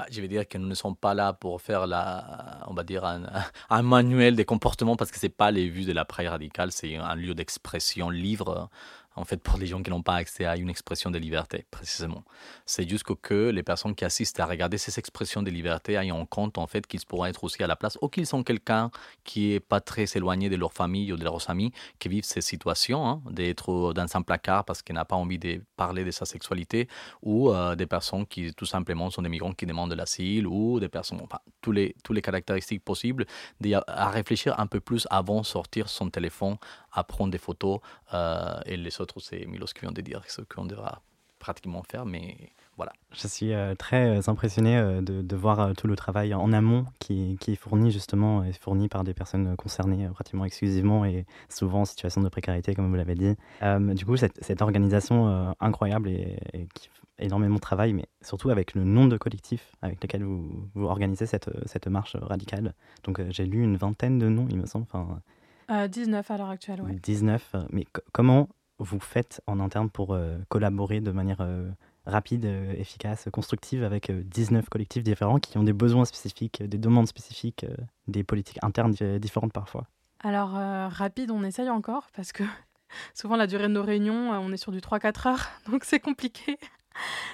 Bah, 0.00 0.06
je 0.10 0.18
vais 0.22 0.28
dire 0.28 0.48
que 0.48 0.56
nous 0.56 0.66
ne 0.66 0.74
sommes 0.74 0.96
pas 0.96 1.12
là 1.12 1.34
pour 1.34 1.60
faire 1.60 1.86
la, 1.86 2.64
on 2.68 2.72
va 2.72 2.84
dire 2.84 3.04
un, 3.70 3.82
manuel 3.82 4.34
des 4.34 4.46
comportements 4.46 4.96
parce 4.96 5.10
que 5.10 5.18
c'est 5.18 5.28
pas 5.28 5.50
les 5.50 5.68
vues 5.68 5.84
de 5.84 5.92
la 5.92 6.06
praille 6.06 6.28
radicale, 6.28 6.72
c'est 6.72 6.96
un 6.96 7.14
lieu 7.14 7.34
d'expression 7.34 8.08
libre 8.08 8.70
en 9.16 9.24
fait, 9.24 9.38
pour 9.38 9.58
les 9.58 9.66
gens 9.66 9.82
qui 9.82 9.90
n'ont 9.90 10.02
pas 10.02 10.14
accès 10.14 10.44
à 10.44 10.56
une 10.56 10.70
expression 10.70 11.10
de 11.10 11.18
liberté, 11.18 11.66
précisément. 11.70 12.24
C'est 12.64 12.88
juste 12.88 13.04
que 13.20 13.50
les 13.50 13.62
personnes 13.62 13.94
qui 13.94 14.04
assistent 14.04 14.38
à 14.38 14.46
regarder 14.46 14.78
ces 14.78 14.98
expressions 14.98 15.42
de 15.42 15.50
liberté 15.50 15.94
aient 15.94 16.10
en 16.12 16.26
compte, 16.26 16.58
en 16.58 16.66
fait, 16.66 16.86
qu'ils 16.86 17.00
pourraient 17.06 17.30
être 17.30 17.42
aussi 17.42 17.62
à 17.62 17.66
la 17.66 17.74
place, 17.74 17.98
ou 18.02 18.08
qu'ils 18.08 18.26
sont 18.26 18.44
quelqu'un 18.44 18.90
qui 19.24 19.52
est 19.52 19.60
pas 19.60 19.80
très 19.80 20.04
éloigné 20.14 20.48
de 20.48 20.56
leur 20.56 20.72
famille 20.72 21.12
ou 21.12 21.16
de 21.16 21.24
leurs 21.24 21.50
amis, 21.50 21.72
qui 21.98 22.08
vivent 22.08 22.24
ces 22.24 22.40
situations, 22.40 23.06
hein, 23.06 23.20
d'être 23.30 23.92
dans 23.92 24.06
un 24.14 24.22
placard 24.22 24.64
parce 24.64 24.82
qu'il 24.82 24.94
n'a 24.94 25.04
pas 25.04 25.16
envie 25.16 25.38
de 25.38 25.60
parler 25.76 26.04
de 26.04 26.12
sa 26.12 26.24
sexualité, 26.24 26.88
ou 27.22 27.50
euh, 27.50 27.74
des 27.74 27.86
personnes 27.86 28.26
qui, 28.26 28.54
tout 28.54 28.66
simplement, 28.66 29.10
sont 29.10 29.22
des 29.22 29.28
migrants 29.28 29.52
qui 29.52 29.66
demandent 29.66 29.90
de 29.90 29.96
l'asile, 29.96 30.46
ou 30.46 30.78
des 30.78 30.88
personnes, 30.88 31.20
enfin, 31.22 31.40
tous 31.60 31.72
les, 31.72 31.96
tous 32.04 32.12
les 32.12 32.22
caractéristiques 32.22 32.84
possibles, 32.84 33.26
à 33.88 34.10
réfléchir 34.10 34.58
un 34.60 34.68
peu 34.68 34.78
plus 34.78 35.08
avant 35.10 35.40
de 35.40 35.46
sortir 35.46 35.88
son 35.88 36.10
téléphone, 36.10 36.56
à 36.92 37.02
prendre 37.02 37.32
des 37.32 37.38
photos, 37.38 37.80
euh, 38.14 38.60
et 38.66 38.76
les 38.76 38.90
autres, 39.00 39.20
c'est 39.20 39.46
Milos 39.46 39.72
qui 39.74 39.80
vient 39.80 39.92
de 39.92 40.00
dire 40.00 40.22
ce 40.28 40.42
qu'on 40.42 40.64
devra 40.64 41.02
pratiquement 41.40 41.82
faire, 41.82 42.06
mais 42.06 42.36
voilà. 42.76 42.92
Je 43.12 43.26
suis 43.26 43.52
euh, 43.52 43.74
très 43.74 44.18
euh, 44.18 44.20
impressionné 44.28 44.76
euh, 44.76 45.00
de, 45.00 45.22
de, 45.22 45.36
voir 45.36 45.74
tout 45.74 45.86
le 45.86 45.96
travail 45.96 46.32
en 46.32 46.52
amont 46.52 46.86
qui, 47.00 47.36
qui, 47.40 47.52
est 47.52 47.56
fourni 47.56 47.90
justement, 47.90 48.44
est 48.44 48.52
fourni 48.52 48.88
par 48.88 49.02
des 49.02 49.14
personnes 49.14 49.56
concernées 49.56 50.08
pratiquement 50.14 50.44
exclusivement 50.44 51.04
et 51.04 51.26
souvent 51.48 51.80
en 51.80 51.84
situation 51.84 52.20
de 52.20 52.28
précarité, 52.28 52.74
comme 52.74 52.88
vous 52.88 52.94
l'avez 52.94 53.16
dit. 53.16 53.34
du 53.94 54.06
coup, 54.06 54.16
cette, 54.16 54.42
cette 54.44 54.62
organisation 54.62 55.54
incroyable 55.60 56.08
et, 56.08 56.38
qui 56.74 56.88
fait 56.88 57.26
énormément 57.26 57.56
de 57.56 57.60
travail, 57.60 57.92
mais 57.92 58.06
surtout 58.22 58.50
avec 58.50 58.74
le 58.74 58.84
nombre 58.84 59.10
de 59.10 59.18
collectifs 59.18 59.72
avec 59.82 60.00
lesquels 60.02 60.24
vous, 60.24 60.70
vous 60.74 60.84
organisez 60.84 61.26
cette, 61.26 61.50
cette 61.66 61.86
marche 61.88 62.16
radicale. 62.16 62.74
Donc 63.04 63.20
j'ai 63.30 63.44
lu 63.44 63.62
une 63.62 63.76
vingtaine 63.76 64.18
de 64.18 64.28
noms, 64.28 64.46
il 64.48 64.58
me 64.58 64.66
semble. 64.66 64.86
Enfin, 64.90 65.20
19 65.88 66.30
à 66.30 66.36
l'heure 66.36 66.48
actuelle, 66.48 66.80
oui. 66.82 66.96
19, 67.02 67.56
mais 67.70 67.84
comment 68.12 68.48
vous 68.84 69.00
faites 69.00 69.40
en 69.46 69.60
interne 69.60 69.90
pour 69.90 70.14
euh, 70.14 70.38
collaborer 70.48 71.00
de 71.00 71.10
manière 71.12 71.40
euh, 71.40 71.68
rapide, 72.06 72.44
euh, 72.44 72.72
efficace, 72.72 73.28
constructive 73.32 73.84
avec 73.84 74.10
19 74.10 74.68
collectifs 74.68 75.02
différents 75.02 75.38
qui 75.38 75.56
ont 75.58 75.62
des 75.62 75.72
besoins 75.72 76.04
spécifiques, 76.04 76.62
des 76.62 76.78
demandes 76.78 77.06
spécifiques, 77.06 77.66
des 78.08 78.24
politiques 78.24 78.58
internes 78.62 78.94
différentes 79.18 79.52
parfois 79.52 79.86
Alors, 80.20 80.52
rapide, 80.90 81.30
on 81.30 81.44
essaye 81.44 81.70
encore 81.70 82.08
parce 82.16 82.32
que 82.32 82.42
souvent 83.14 83.36
la 83.36 83.46
durée 83.46 83.68
de 83.68 83.72
nos 83.74 83.82
réunions, 83.82 84.30
on 84.32 84.52
est 84.52 84.56
sur 84.56 84.72
du 84.72 84.80
3-4 84.80 85.28
heures, 85.28 85.48
donc 85.70 85.84
c'est 85.84 86.00
compliqué. 86.00 86.58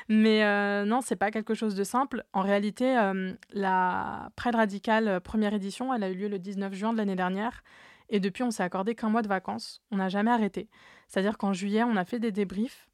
Mais 0.09 0.44
euh, 0.44 0.85
non, 0.85 1.00
c'est 1.00 1.16
pas 1.16 1.30
quelque 1.30 1.54
chose 1.54 1.74
de 1.74 1.85
simple. 1.85 2.24
En 2.32 2.42
réalité, 2.42 2.96
euh, 2.98 3.32
la 3.52 4.30
Pride 4.37 4.54
Radicale 4.54 5.20
première 5.20 5.54
édition, 5.54 5.92
elle 5.92 6.04
a 6.04 6.11
eu 6.11 6.14
lieu 6.14 6.28
le 6.28 6.38
19 6.38 6.72
juin 6.74 6.92
de 6.92 6.98
l'année 6.98 7.16
dernière. 7.16 7.62
Et 8.09 8.20
depuis, 8.20 8.44
on 8.44 8.50
s'est 8.50 8.62
accordé 8.62 8.94
qu'un 8.94 9.09
mois 9.09 9.22
de 9.22 9.28
vacances. 9.28 9.82
On 9.90 9.96
n'a 9.96 10.09
jamais 10.09 10.30
arrêté. 10.30 10.68
C'est-à-dire 11.09 11.38
qu'en 11.38 11.53
juillet, 11.53 11.85
on 11.85 11.97
a 11.97 12.05
fait 12.05 12.19
des 12.19 12.33
débriefs. 12.33 12.88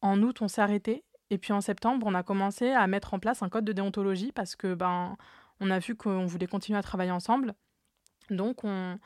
En 0.00 0.20
août, 0.22 0.42
on 0.42 0.48
s'est 0.48 0.60
arrêté. 0.60 1.04
Et 1.30 1.38
puis 1.38 1.52
en 1.52 1.60
septembre, 1.60 2.06
on 2.06 2.14
a 2.14 2.22
commencé 2.22 2.70
à 2.70 2.86
mettre 2.86 3.14
en 3.14 3.18
place 3.18 3.42
un 3.42 3.48
code 3.48 3.64
de 3.64 3.72
déontologie 3.72 4.32
parce 4.32 4.54
que 4.54 4.74
ben, 4.74 5.16
on 5.60 5.70
a 5.70 5.78
vu 5.78 5.96
qu'on 5.96 6.26
voulait 6.26 6.46
continuer 6.46 6.78
à 6.78 6.82
travailler 6.82 7.10
ensemble. 7.10 7.54
Donc 8.30 8.64
on, 8.64 8.98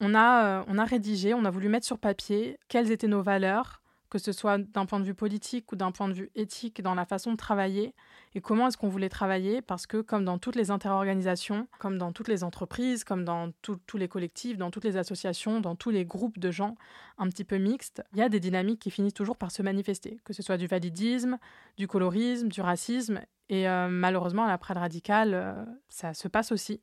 on, 0.00 0.14
a, 0.14 0.64
on 0.68 0.78
a 0.78 0.84
rédigé, 0.84 1.34
on 1.34 1.44
a 1.44 1.50
voulu 1.50 1.68
mettre 1.68 1.86
sur 1.86 1.98
papier 1.98 2.58
quelles 2.68 2.90
étaient 2.90 3.08
nos 3.08 3.22
valeurs, 3.22 3.79
que 4.10 4.18
ce 4.18 4.32
soit 4.32 4.58
d'un 4.58 4.86
point 4.86 4.98
de 4.98 5.04
vue 5.04 5.14
politique 5.14 5.70
ou 5.72 5.76
d'un 5.76 5.92
point 5.92 6.08
de 6.08 6.12
vue 6.12 6.30
éthique 6.34 6.82
dans 6.82 6.94
la 6.94 7.04
façon 7.04 7.32
de 7.32 7.36
travailler 7.36 7.94
et 8.34 8.40
comment 8.40 8.68
est-ce 8.68 8.76
qu'on 8.76 8.88
voulait 8.88 9.08
travailler 9.08 9.62
parce 9.62 9.86
que 9.86 10.00
comme 10.00 10.24
dans 10.24 10.38
toutes 10.38 10.56
les 10.56 10.70
interorganisations, 10.70 11.68
comme 11.78 11.96
dans 11.96 12.12
toutes 12.12 12.28
les 12.28 12.44
entreprises, 12.44 13.04
comme 13.04 13.24
dans 13.24 13.52
tous 13.62 13.96
les 13.96 14.08
collectifs, 14.08 14.58
dans 14.58 14.70
toutes 14.70 14.84
les 14.84 14.96
associations, 14.96 15.60
dans 15.60 15.76
tous 15.76 15.90
les 15.90 16.04
groupes 16.04 16.38
de 16.38 16.50
gens 16.50 16.74
un 17.18 17.28
petit 17.28 17.44
peu 17.44 17.56
mixtes, 17.56 18.02
il 18.12 18.18
y 18.18 18.22
a 18.22 18.28
des 18.28 18.40
dynamiques 18.40 18.80
qui 18.80 18.90
finissent 18.90 19.14
toujours 19.14 19.36
par 19.36 19.52
se 19.52 19.62
manifester, 19.62 20.18
que 20.24 20.32
ce 20.32 20.42
soit 20.42 20.56
du 20.56 20.66
validisme, 20.66 21.38
du 21.76 21.86
colorisme, 21.86 22.48
du 22.48 22.60
racisme 22.60 23.20
et 23.48 23.68
euh, 23.68 23.88
malheureusement 23.88 24.44
à 24.44 24.48
la 24.48 24.58
Pride 24.58 24.78
radicale, 24.78 25.34
euh, 25.34 25.64
ça 25.88 26.14
se 26.14 26.28
passe 26.28 26.52
aussi 26.52 26.80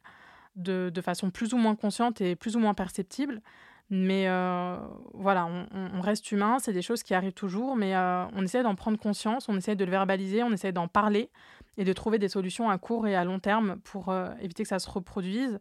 de, 0.56 0.90
de 0.94 1.02
façon 1.02 1.30
plus 1.30 1.54
ou 1.54 1.58
moins 1.58 1.76
consciente 1.76 2.22
et 2.22 2.36
plus 2.36 2.56
ou 2.56 2.60
moins 2.60 2.74
perceptible. 2.74 3.42
Mais 3.90 4.28
euh, 4.28 4.76
voilà, 5.14 5.48
on, 5.74 6.02
reste 6.02 6.32
humain, 6.34 6.58
c'est 6.60 6.74
des 6.74 6.82
choses 6.82 7.04
qui 7.04 7.14
arrivent 7.14 7.34
toujours, 7.34 7.78
mais 7.78 7.96
euh, 7.96 8.26
on 8.34 8.44
essaie 8.44 8.62
d'en 8.62 8.76
prendre 8.76 9.00
conscience, 9.00 9.48
on 9.48 9.56
essaie 9.56 9.78
de 9.78 9.86
le 9.86 9.92
verbaliser, 9.92 10.44
on 10.44 10.52
essaie 10.52 10.74
d'en 10.74 10.90
parler 10.90 11.30
et 11.78 11.86
de 11.86 11.94
trouver 11.94 12.20
des 12.20 12.28
solutions 12.28 12.70
à 12.70 12.78
court 12.78 13.08
et 13.08 13.16
à 13.16 13.24
long 13.24 13.40
terme 13.40 13.78
pour 13.86 14.10
euh, 14.10 14.30
éviter 14.42 14.64
que 14.64 14.70
ça 14.70 14.80
se 14.80 14.90
reproduise. 14.90 15.60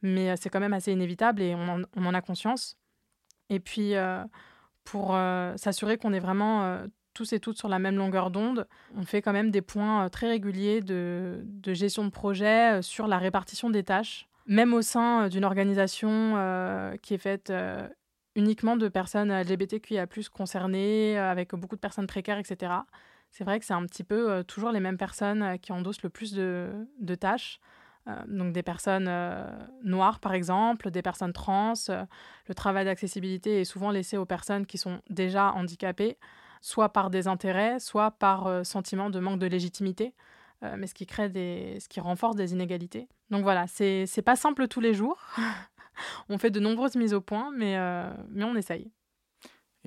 Mais 0.00 0.36
c'est 0.36 0.48
quand 0.48 0.60
même 0.60 0.72
assez 0.72 0.92
inévitable 0.92 1.42
et 1.42 1.54
on 1.54 1.84
en, 2.06 2.14
a 2.14 2.20
conscience. 2.22 2.78
Et 3.50 3.60
puis, 3.60 3.94
pour 4.84 5.16
s'assurer 5.56 5.96
qu'on 5.96 6.12
est 6.12 6.20
vraiment 6.20 6.78
tous 7.14 7.32
et 7.32 7.40
toutes 7.40 7.56
sur 7.56 7.68
la 7.68 7.78
même 7.78 7.96
longueur 7.96 8.30
d'onde, 8.30 8.68
on 8.94 9.04
fait 9.04 9.22
quand 9.22 9.32
même 9.32 9.50
des 9.50 9.62
points 9.62 10.08
très 10.10 10.28
réguliers 10.28 10.82
de, 10.82 11.40
de 11.44 11.72
gestion 11.72 12.04
de 12.04 12.10
projet 12.10 12.82
sur 12.82 13.06
la 13.06 13.16
répartition 13.16 13.70
des 13.70 13.84
tâches 13.84 14.28
même 14.46 14.74
au 14.74 14.82
sein 14.82 15.24
euh, 15.24 15.28
d'une 15.28 15.44
organisation 15.44 16.34
euh, 16.36 16.96
qui 16.98 17.14
est 17.14 17.18
faite 17.18 17.50
euh, 17.50 17.86
uniquement 18.34 18.76
de 18.76 18.88
personnes 18.88 19.32
LGBTQIA+, 19.32 20.06
concernées, 20.32 21.18
avec 21.18 21.54
beaucoup 21.54 21.76
de 21.76 21.80
personnes 21.80 22.06
précaires, 22.06 22.38
etc. 22.38 22.72
C'est 23.30 23.44
vrai 23.44 23.58
que 23.58 23.64
c'est 23.64 23.74
un 23.74 23.84
petit 23.86 24.04
peu 24.04 24.44
toujours 24.44 24.70
les 24.70 24.80
mêmes 24.80 24.98
personnes 24.98 25.58
qui 25.60 25.72
endossent 25.72 26.02
le 26.02 26.10
plus 26.10 26.34
de, 26.34 26.86
tâches. 27.18 27.60
donc 28.28 28.52
des 28.52 28.62
personnes 28.62 29.10
noires, 29.82 30.20
par 30.20 30.34
exemple, 30.34 30.90
des 30.90 31.00
personnes 31.00 31.32
trans. 31.32 31.72
le 32.46 32.54
travail 32.54 32.84
d'accessibilité 32.84 33.62
est 33.62 33.64
souvent 33.64 33.90
laissé 33.90 34.18
aux 34.18 34.26
personnes 34.26 34.66
qui 34.66 34.76
sont 34.76 35.00
déjà 35.08 35.52
handicapées, 35.52 36.18
soit 36.60 36.90
par 36.90 37.08
des 37.08 37.26
intérêts, 37.26 37.78
soit 37.78 38.10
par 38.10 38.64
sentiment 38.66 39.08
de 39.08 39.18
manque 39.18 39.38
de 39.38 39.46
légitimité. 39.46 40.14
Euh, 40.62 40.76
mais 40.78 40.86
ce 40.86 40.94
qui 40.94 41.06
crée 41.06 41.28
des, 41.28 41.78
ce 41.80 41.88
qui 41.88 42.00
renforce 42.00 42.36
des 42.36 42.52
inégalités. 42.52 43.08
Donc 43.30 43.42
voilà, 43.42 43.66
c'est 43.66 44.22
pas 44.24 44.36
simple 44.36 44.68
tous 44.68 44.80
les 44.80 44.94
jours. 44.94 45.18
on 46.28 46.38
fait 46.38 46.50
de 46.50 46.60
nombreuses 46.60 46.96
mises 46.96 47.14
au 47.14 47.20
point, 47.20 47.50
mais 47.54 47.76
euh, 47.76 48.10
mais 48.30 48.44
on 48.44 48.54
essaye. 48.56 48.90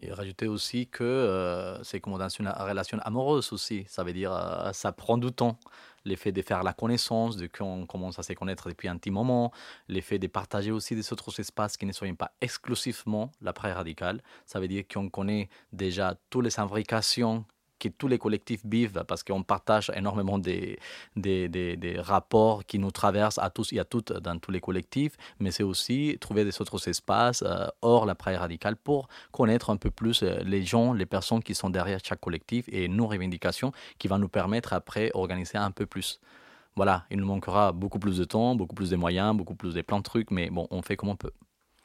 Et 0.02 0.14
rajouter 0.14 0.48
aussi 0.48 0.88
que 0.88 1.04
euh, 1.04 1.84
c'est 1.84 2.00
comme 2.00 2.18
dans 2.18 2.30
une 2.30 2.48
relation 2.48 2.98
amoureuse 3.00 3.52
aussi. 3.52 3.86
Ça 3.88 4.04
veut 4.04 4.14
dire 4.14 4.32
euh, 4.32 4.72
ça 4.72 4.92
prend 4.92 5.18
du 5.18 5.32
temps. 5.32 5.60
L'effet 6.06 6.32
de 6.32 6.42
faire 6.42 6.64
la 6.64 6.72
connaissance, 6.72 7.36
de 7.36 7.48
qu'on 7.48 7.86
commence 7.86 8.18
à 8.18 8.24
se 8.24 8.32
connaître 8.32 8.70
depuis 8.70 8.88
un 8.88 8.96
petit 8.96 9.12
moment, 9.12 9.52
l'effet 9.90 10.18
de 10.18 10.28
partager 10.28 10.72
aussi 10.72 10.96
des 10.96 11.12
autres 11.12 11.38
espaces 11.42 11.76
qui 11.76 11.86
ne 11.86 11.92
soient 11.92 12.08
pas 12.18 12.32
exclusivement 12.40 13.32
la 13.42 13.52
praie 13.52 13.74
radicale. 13.74 14.22
Ça 14.46 14.62
veut 14.62 14.70
dire 14.70 14.86
qu'on 14.92 15.10
connaît 15.10 15.50
déjà 15.74 16.16
toutes 16.30 16.46
les 16.46 16.60
imbrications 16.60 17.46
que 17.80 17.88
tous 17.90 18.08
les 18.08 18.18
collectifs 18.18 18.62
vivent 18.66 19.04
parce 19.08 19.24
qu'on 19.24 19.44
partage 19.44 19.92
énormément 19.96 20.38
des, 20.38 20.80
des, 21.16 21.48
des, 21.50 22.00
rapports 22.00 22.66
qui 22.66 22.80
nous 22.80 22.92
traversent 22.92 23.40
à 23.40 23.50
tous 23.50 23.74
et 23.74 23.80
à 23.80 23.86
toutes 23.86 24.14
dans 24.14 24.38
tous 24.38 24.52
les 24.52 24.60
collectifs, 24.60 25.16
mais 25.40 25.52
c'est 25.52 25.64
aussi 25.64 26.18
trouver 26.20 26.44
des 26.46 26.62
autres 26.62 26.88
espaces 26.88 27.44
euh, 27.46 27.68
hors 27.82 28.06
la 28.06 28.16
praille 28.16 28.36
radicale 28.36 28.76
pour 28.76 29.08
connaître 29.32 29.70
un 29.70 29.78
peu 29.78 29.92
plus 29.92 30.24
euh, 30.24 30.40
les 30.44 30.64
gens, 30.64 30.94
les 30.94 31.06
personnes 31.06 31.42
qui 31.42 31.56
sont 31.56 31.70
derrière 31.70 32.00
chaque 32.04 32.22
collectif 32.22 32.66
et 32.72 32.88
nos 32.88 33.08
revendications 33.08 33.72
qui 33.98 34.08
vont 34.08 34.20
nous 34.20 34.30
permettre 34.30 34.74
après 34.74 35.12
organiser 35.14 35.58
un 35.58 35.72
peu 35.72 35.86
plus. 35.86 36.20
Voilà, 36.76 37.06
il 37.12 37.18
nous 37.18 37.26
manquera 37.26 37.72
beaucoup 37.72 38.00
plus 38.00 38.18
de 38.18 38.24
temps, 38.24 38.56
beaucoup 38.56 38.76
plus 38.76 38.90
de 38.90 38.96
moyens, 38.96 39.36
beaucoup 39.36 39.56
plus 39.56 39.74
de 39.74 39.82
plein 39.82 39.98
de 39.98 40.04
trucs, 40.04 40.32
mais 40.32 40.50
bon, 40.50 40.68
on 40.72 40.82
fait 40.82 40.96
comme 40.96 41.10
on 41.10 41.16
peut. 41.16 41.32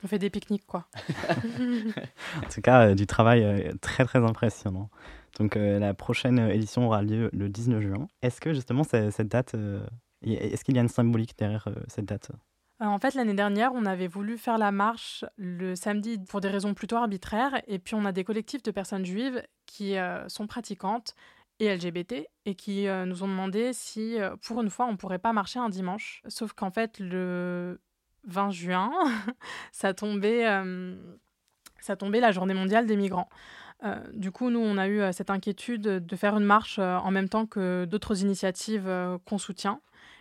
On 0.03 0.07
fait 0.07 0.19
des 0.19 0.29
pique-niques, 0.29 0.67
quoi. 0.67 0.87
en 1.59 2.49
tout 2.53 2.61
cas, 2.61 2.89
euh, 2.89 2.95
du 2.95 3.07
travail 3.07 3.73
très, 3.81 4.05
très 4.05 4.19
impressionnant. 4.19 4.91
Donc 5.39 5.57
euh, 5.57 5.79
la 5.79 5.95
prochaine 5.95 6.39
édition 6.39 6.87
aura 6.87 7.03
lieu 7.03 7.31
le 7.33 7.49
19 7.49 7.83
juin. 7.83 8.09
Est-ce 8.23 8.41
que 8.41 8.53
justement 8.53 8.85
cette 8.85 9.29
date, 9.29 9.55
euh, 9.55 9.85
est-ce 10.23 10.65
qu'il 10.65 10.75
y 10.75 10.79
a 10.79 10.83
une 10.83 10.89
symbolique 10.89 11.37
derrière 11.37 11.67
euh, 11.69 11.75
cette 11.89 12.07
date? 12.07 12.31
En 12.81 12.99
fait, 12.99 13.15
l'année 13.15 13.35
dernière, 13.35 13.73
on 13.73 13.87
avait 13.87 14.09
voulu 14.09 14.37
faire 14.37 14.59
la 14.59 14.73
marche 14.73 15.25
le 15.37 15.75
samedi 15.75 16.19
pour 16.19 16.41
des 16.41 16.49
raisons 16.49 16.75
plutôt 16.75 16.97
arbitraires. 16.97 17.63
Et 17.69 17.79
puis, 17.79 17.95
on 17.95 18.05
a 18.05 18.11
des 18.11 18.25
collectifs 18.25 18.65
de 18.65 18.73
personnes 18.73 19.05
juives 19.05 19.43
qui 19.65 19.95
sont 20.27 20.49
pratiquantes 20.49 21.15
et 21.61 21.73
LGBT 21.73 22.27
et 22.47 22.55
qui 22.57 22.87
nous 23.07 23.23
ont 23.23 23.29
demandé 23.29 23.73
si, 23.73 24.17
pour 24.43 24.61
une 24.61 24.71
fois, 24.71 24.87
on 24.87 24.97
pourrait 24.97 25.21
pas 25.21 25.33
marcher 25.33 25.61
un 25.61 25.69
dimanche. 25.69 26.21
Sauf 26.27 26.53
qu'en 26.53 26.73
fait, 26.73 26.99
le 26.99 27.81
20 28.25 28.51
juin, 28.51 28.93
ça 29.73 29.95
tombait, 29.95 30.45
ça 31.79 31.95
tombait 31.95 32.21
la 32.21 32.33
journée 32.33 32.55
mondiale 32.55 32.87
des 32.87 32.97
migrants. 32.97 33.31
Euh, 33.85 33.97
du 34.13 34.31
coup, 34.31 34.51
nous, 34.51 34.61
on 34.61 34.79
a 34.79 34.89
eu 34.89 35.01
euh, 35.01 35.13
cette 35.13 35.31
inquiétude 35.31 35.83
de 35.83 36.17
faire 36.17 36.37
une 36.37 36.45
marche 36.45 36.79
euh, 36.79 36.97
en 36.97 37.11
même 37.11 37.29
temps 37.29 37.47
que 37.47 37.85
d'autres 37.85 38.23
initiatives 38.23 38.91
qu'on 39.27 39.39
soutient. 39.39 39.81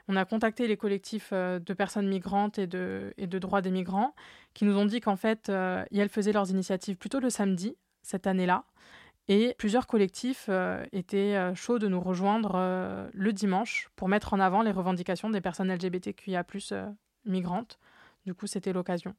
On 0.09 0.17
a 0.17 0.25
contacté 0.25 0.67
les 0.67 0.75
collectifs 0.75 1.31
de 1.31 1.73
personnes 1.73 2.09
migrantes 2.09 2.59
et 2.59 2.67
de, 2.67 3.13
et 3.17 3.25
de 3.25 3.39
droits 3.39 3.61
des 3.61 3.71
migrants 3.71 4.13
qui 4.53 4.65
nous 4.65 4.77
ont 4.77 4.85
dit 4.85 4.99
qu'en 4.99 5.15
fait, 5.15 5.47
elles 5.47 6.09
faisaient 6.09 6.33
leurs 6.33 6.51
initiatives 6.51 6.97
plutôt 6.97 7.21
le 7.21 7.29
samedi, 7.29 7.77
cette 8.01 8.27
année-là. 8.27 8.65
Et 9.29 9.55
plusieurs 9.57 9.87
collectifs 9.87 10.49
étaient 10.91 11.55
chauds 11.55 11.79
de 11.79 11.87
nous 11.87 12.01
rejoindre 12.01 13.09
le 13.13 13.31
dimanche 13.31 13.89
pour 13.95 14.09
mettre 14.09 14.33
en 14.33 14.41
avant 14.41 14.61
les 14.61 14.71
revendications 14.71 15.29
des 15.29 15.39
personnes 15.39 15.73
LGBTQIA, 15.73 16.43
migrantes. 17.23 17.79
Du 18.25 18.33
coup, 18.33 18.45
c'était 18.45 18.73
l'occasion. 18.73 19.15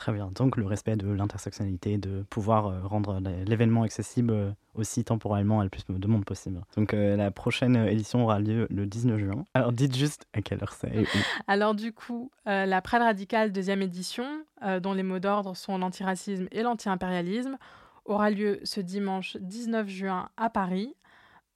Très 0.00 0.12
bien. 0.12 0.30
Donc 0.34 0.56
le 0.56 0.64
respect 0.64 0.96
de 0.96 1.10
l'intersectionnalité, 1.10 1.98
de 1.98 2.22
pouvoir 2.30 2.68
euh, 2.68 2.80
rendre 2.84 3.20
l'événement 3.46 3.82
accessible 3.82 4.32
euh, 4.32 4.50
aussi 4.74 5.04
temporellement 5.04 5.60
à 5.60 5.64
le 5.64 5.68
plus 5.68 5.84
de 5.86 6.06
monde 6.06 6.24
possible. 6.24 6.62
Donc 6.74 6.94
euh, 6.94 7.18
la 7.18 7.30
prochaine 7.30 7.76
édition 7.76 8.24
aura 8.24 8.40
lieu 8.40 8.66
le 8.70 8.86
19 8.86 9.18
juin. 9.18 9.44
Alors 9.52 9.72
dites 9.72 9.94
juste 9.94 10.24
à 10.32 10.40
quelle 10.40 10.62
heure 10.62 10.72
c'est. 10.72 11.04
Alors 11.48 11.74
du 11.74 11.92
coup, 11.92 12.30
la 12.46 12.80
Pride 12.80 13.02
radicale 13.02 13.52
deuxième 13.52 13.82
édition, 13.82 14.24
dont 14.80 14.94
les 14.94 15.02
mots 15.02 15.18
d'ordre 15.18 15.54
sont 15.54 15.76
l'antiracisme 15.76 16.48
et 16.50 16.62
l'anti-impérialisme, 16.62 17.58
aura 18.06 18.30
lieu 18.30 18.58
ce 18.64 18.80
dimanche 18.80 19.36
19 19.38 19.86
juin 19.86 20.30
à 20.38 20.48
Paris. 20.48 20.94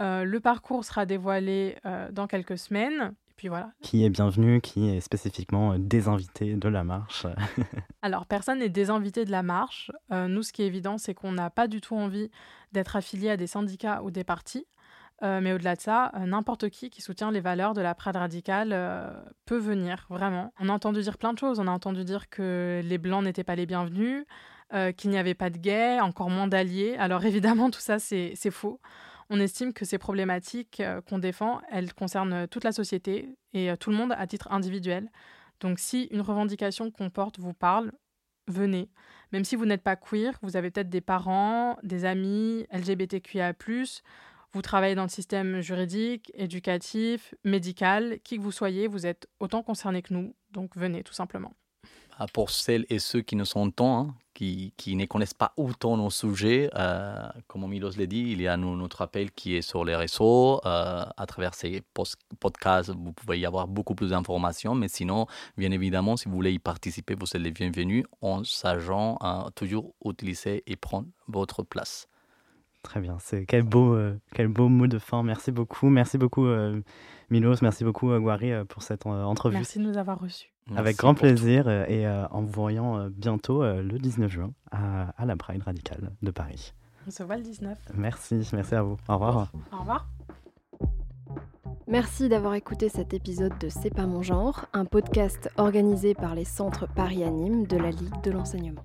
le 0.01 0.39
parcours 0.39 0.85
sera 0.85 1.07
dévoilé 1.07 1.77
dans 2.13 2.27
quelques 2.27 2.59
semaines 2.59 3.15
puis 3.37 3.49
voilà. 3.49 3.73
Qui 3.83 4.05
est 4.05 4.11
bienvenu, 4.11 4.61
qui 4.61 4.89
est 4.89 5.01
spécifiquement 5.01 5.73
euh, 5.73 5.77
désinvité 5.79 6.55
de 6.55 6.69
la 6.69 6.85
marche 6.85 7.27
Alors, 8.03 8.27
personne 8.27 8.61
n'est 8.61 8.69
désinvité 8.69 9.25
de 9.25 9.31
la 9.31 9.43
marche. 9.43 9.91
Euh, 10.13 10.29
nous, 10.29 10.43
ce 10.43 10.53
qui 10.53 10.63
est 10.63 10.67
évident, 10.67 10.99
c'est 10.99 11.15
qu'on 11.15 11.33
n'a 11.33 11.51
pas 11.51 11.67
du 11.67 11.81
tout 11.81 11.97
envie 11.97 12.31
d'être 12.73 12.97
affilié 12.97 13.31
à 13.31 13.37
des 13.37 13.47
syndicats 13.47 14.03
ou 14.03 14.11
des 14.11 14.25
partis. 14.25 14.67
Euh, 15.23 15.41
mais 15.41 15.53
au-delà 15.53 15.77
de 15.77 15.81
ça, 15.81 16.13
n'importe 16.27 16.69
qui 16.71 16.91
qui 16.91 17.01
soutient 17.01 17.31
les 17.31 17.41
valeurs 17.41 17.73
de 17.73 17.81
la 17.81 17.95
Prade 17.95 18.17
radicale 18.17 18.71
peut 19.47 19.59
venir, 19.59 20.07
vraiment. 20.11 20.53
On 20.59 20.69
a 20.69 20.73
entendu 20.73 21.01
dire 21.03 21.19
plein 21.19 21.33
de 21.33 21.39
choses. 21.39 21.61
On 21.61 21.69
a 21.69 21.71
entendu 21.71 22.05
dire 22.05 22.29
que 22.29 22.81
les 22.85 22.99
Blancs 22.99 23.23
n'étaient 23.23 23.45
pas 23.45 23.55
les 23.55 23.65
bienvenus, 23.65 24.27
qu'il 24.97 25.11
n'y 25.11 25.19
avait 25.19 25.35
pas 25.35 25.51
de 25.51 25.59
gays, 25.59 26.01
encore 26.01 26.31
moins 26.31 26.49
d'alliés. 26.49 26.97
Alors 26.99 27.25
évidemment, 27.25 27.71
tout 27.71 27.81
ça, 27.81 27.99
c'est 28.01 28.35
faux 28.51 28.81
on 29.31 29.41
estime 29.41 29.73
que 29.73 29.85
ces 29.85 29.99
problématiques 29.99 30.81
euh, 30.81 31.01
qu'on 31.01 31.19
défend, 31.19 31.61
elles 31.71 31.95
concernent 31.95 32.47
toute 32.49 32.65
la 32.65 32.73
société 32.73 33.37
et 33.53 33.71
euh, 33.71 33.77
tout 33.77 33.91
le 33.91 33.97
monde 33.97 34.13
à 34.17 34.27
titre 34.27 34.53
individuel. 34.53 35.11
Donc 35.61 35.79
si 35.79 36.05
une 36.11 36.21
revendication 36.21 36.91
qu'on 36.91 37.11
porte 37.11 37.39
vous 37.39 37.55
parle, 37.55 37.93
venez. 38.47 38.91
Même 39.33 39.45
si 39.45 39.57
vous 39.57 39.67
n'êtes 39.67 39.83
pas 39.83 39.97
queer, 39.97 40.39
vous 40.43 40.57
avez 40.57 40.71
peut-être 40.71 40.91
des 40.91 41.01
parents, 41.01 41.79
des 41.83 42.05
amis 42.05 42.67
LGBTQIA+, 42.73 43.55
vous 44.53 44.63
travaillez 44.63 44.95
dans 44.95 45.03
le 45.03 45.09
système 45.09 45.61
juridique, 45.61 46.31
éducatif, 46.35 47.35
médical, 47.43 48.21
qui 48.23 48.37
que 48.37 48.43
vous 48.43 48.53
soyez, 48.53 48.87
vous 48.87 49.07
êtes 49.07 49.27
autant 49.41 49.63
concerné 49.63 50.03
que 50.03 50.15
nous, 50.15 50.37
donc 50.51 50.77
venez 50.77 51.03
tout 51.03 51.13
simplement. 51.13 51.53
Euh, 52.21 52.27
pour 52.33 52.51
celles 52.51 52.87
et 52.89 52.99
ceux 52.99 53.23
qui 53.23 53.37
sont 53.45 53.71
pas, 53.71 53.85
hein, 53.85 54.15
qui, 54.35 54.73
ne 54.87 55.07
connaissent 55.07 55.35
pas 55.35 55.53
autant 55.57 55.97
nos 55.97 56.11
sujets, 56.11 56.71
euh, 56.75 57.29
comme 57.47 57.69
Milos 57.69 57.93
l'a 57.97 58.07
dit, 58.07 58.33
il 58.33 58.41
y 58.41 58.49
a 58.49 58.57
notre 58.57 59.03
appel 59.03 59.31
qui 59.31 59.55
est 59.57 59.63
sur 59.63 59.85
les 59.85 59.95
réseaux. 59.95 60.61
Euh, 60.65 61.05
à 61.17 61.27
travers 61.27 61.55
ces 61.55 61.83
podcasts, 62.41 62.91
vous 62.91 63.13
pouvez 63.13 63.39
y 63.39 63.47
avoir 63.47 63.69
beaucoup 63.69 63.95
plus 63.95 64.11
d'informations. 64.11 64.75
Mais 64.75 64.89
sinon, 64.89 65.27
bien 65.57 65.71
évidemment, 65.71 66.17
si 66.17 66.29
vous 66.29 66.35
voulez 66.35 66.53
y 66.53 66.59
participer, 66.59 67.15
vous 67.15 67.27
êtes 67.27 67.43
les 67.43 67.53
bienvenus 67.53 68.05
en 68.21 68.45
sachant 68.45 69.19
toujours 69.55 69.95
utiliser 70.05 70.63
et 70.67 70.77
prendre 70.77 71.09
votre 71.29 71.63
place. 71.63 72.09
Très 72.85 73.01
bien, 73.01 73.17
c'est 73.19 73.45
quel 73.47 73.63
beau, 73.63 73.99
quel 74.35 74.47
beau 74.47 74.69
mot 74.69 74.87
de 74.87 74.99
fin. 74.99 75.25
Merci 75.25 75.51
beaucoup, 75.51 75.89
merci 75.89 76.17
beaucoup 76.17 76.47
Milos, 77.31 77.57
merci 77.63 77.83
beaucoup 77.83 78.17
Guari 78.17 78.53
pour 78.69 78.83
cette 78.83 79.07
entrevue. 79.07 79.57
Merci 79.57 79.81
de 79.81 79.85
nous 79.85 79.99
avoir 79.99 80.21
reçus. 80.21 80.55
Avec 80.77 80.97
grand 80.97 81.15
plaisir 81.15 81.69
euh, 81.69 81.85
et 81.89 82.07
euh, 82.07 82.27
en 82.29 82.41
vous 82.41 82.53
voyant 82.53 82.99
euh, 82.99 83.09
bientôt 83.11 83.63
le 83.63 83.99
19 83.99 84.31
juin 84.31 84.53
à, 84.71 85.11
à, 85.21 85.27
la 85.27 85.37
Pride 85.37 85.63
Radicale 85.63 86.13
de 86.23 86.31
Paris. 86.31 86.73
On 87.07 87.11
se 87.11 87.23
voit 87.23 87.37
le 87.37 87.43
19. 87.43 87.77
Merci, 87.95 88.49
merci 88.53 88.75
à 88.75 88.83
vous. 88.83 88.97
Au 89.09 89.15
revoir. 89.15 89.53
Au 89.73 89.79
revoir. 89.79 90.09
Merci 91.87 92.31
d'avoir 92.31 92.55
écouté 92.55 92.89
cet 92.89 93.13
épisode 93.13 93.53
de 93.59 93.69
C'est 93.69 93.95
pas 93.95 94.07
mon 94.07 94.23
genre, 94.23 94.65
un 94.73 94.87
podcast 94.87 95.51
organisé 95.59 96.15
par 96.15 96.35
les 96.35 96.47
centres 96.47 96.89
Paris 96.89 97.23
Anime 97.25 97.67
de 97.67 97.77
la 97.77 97.91
Ligue 97.91 98.23
de 98.23 98.31
l'enseignement. 98.31 98.83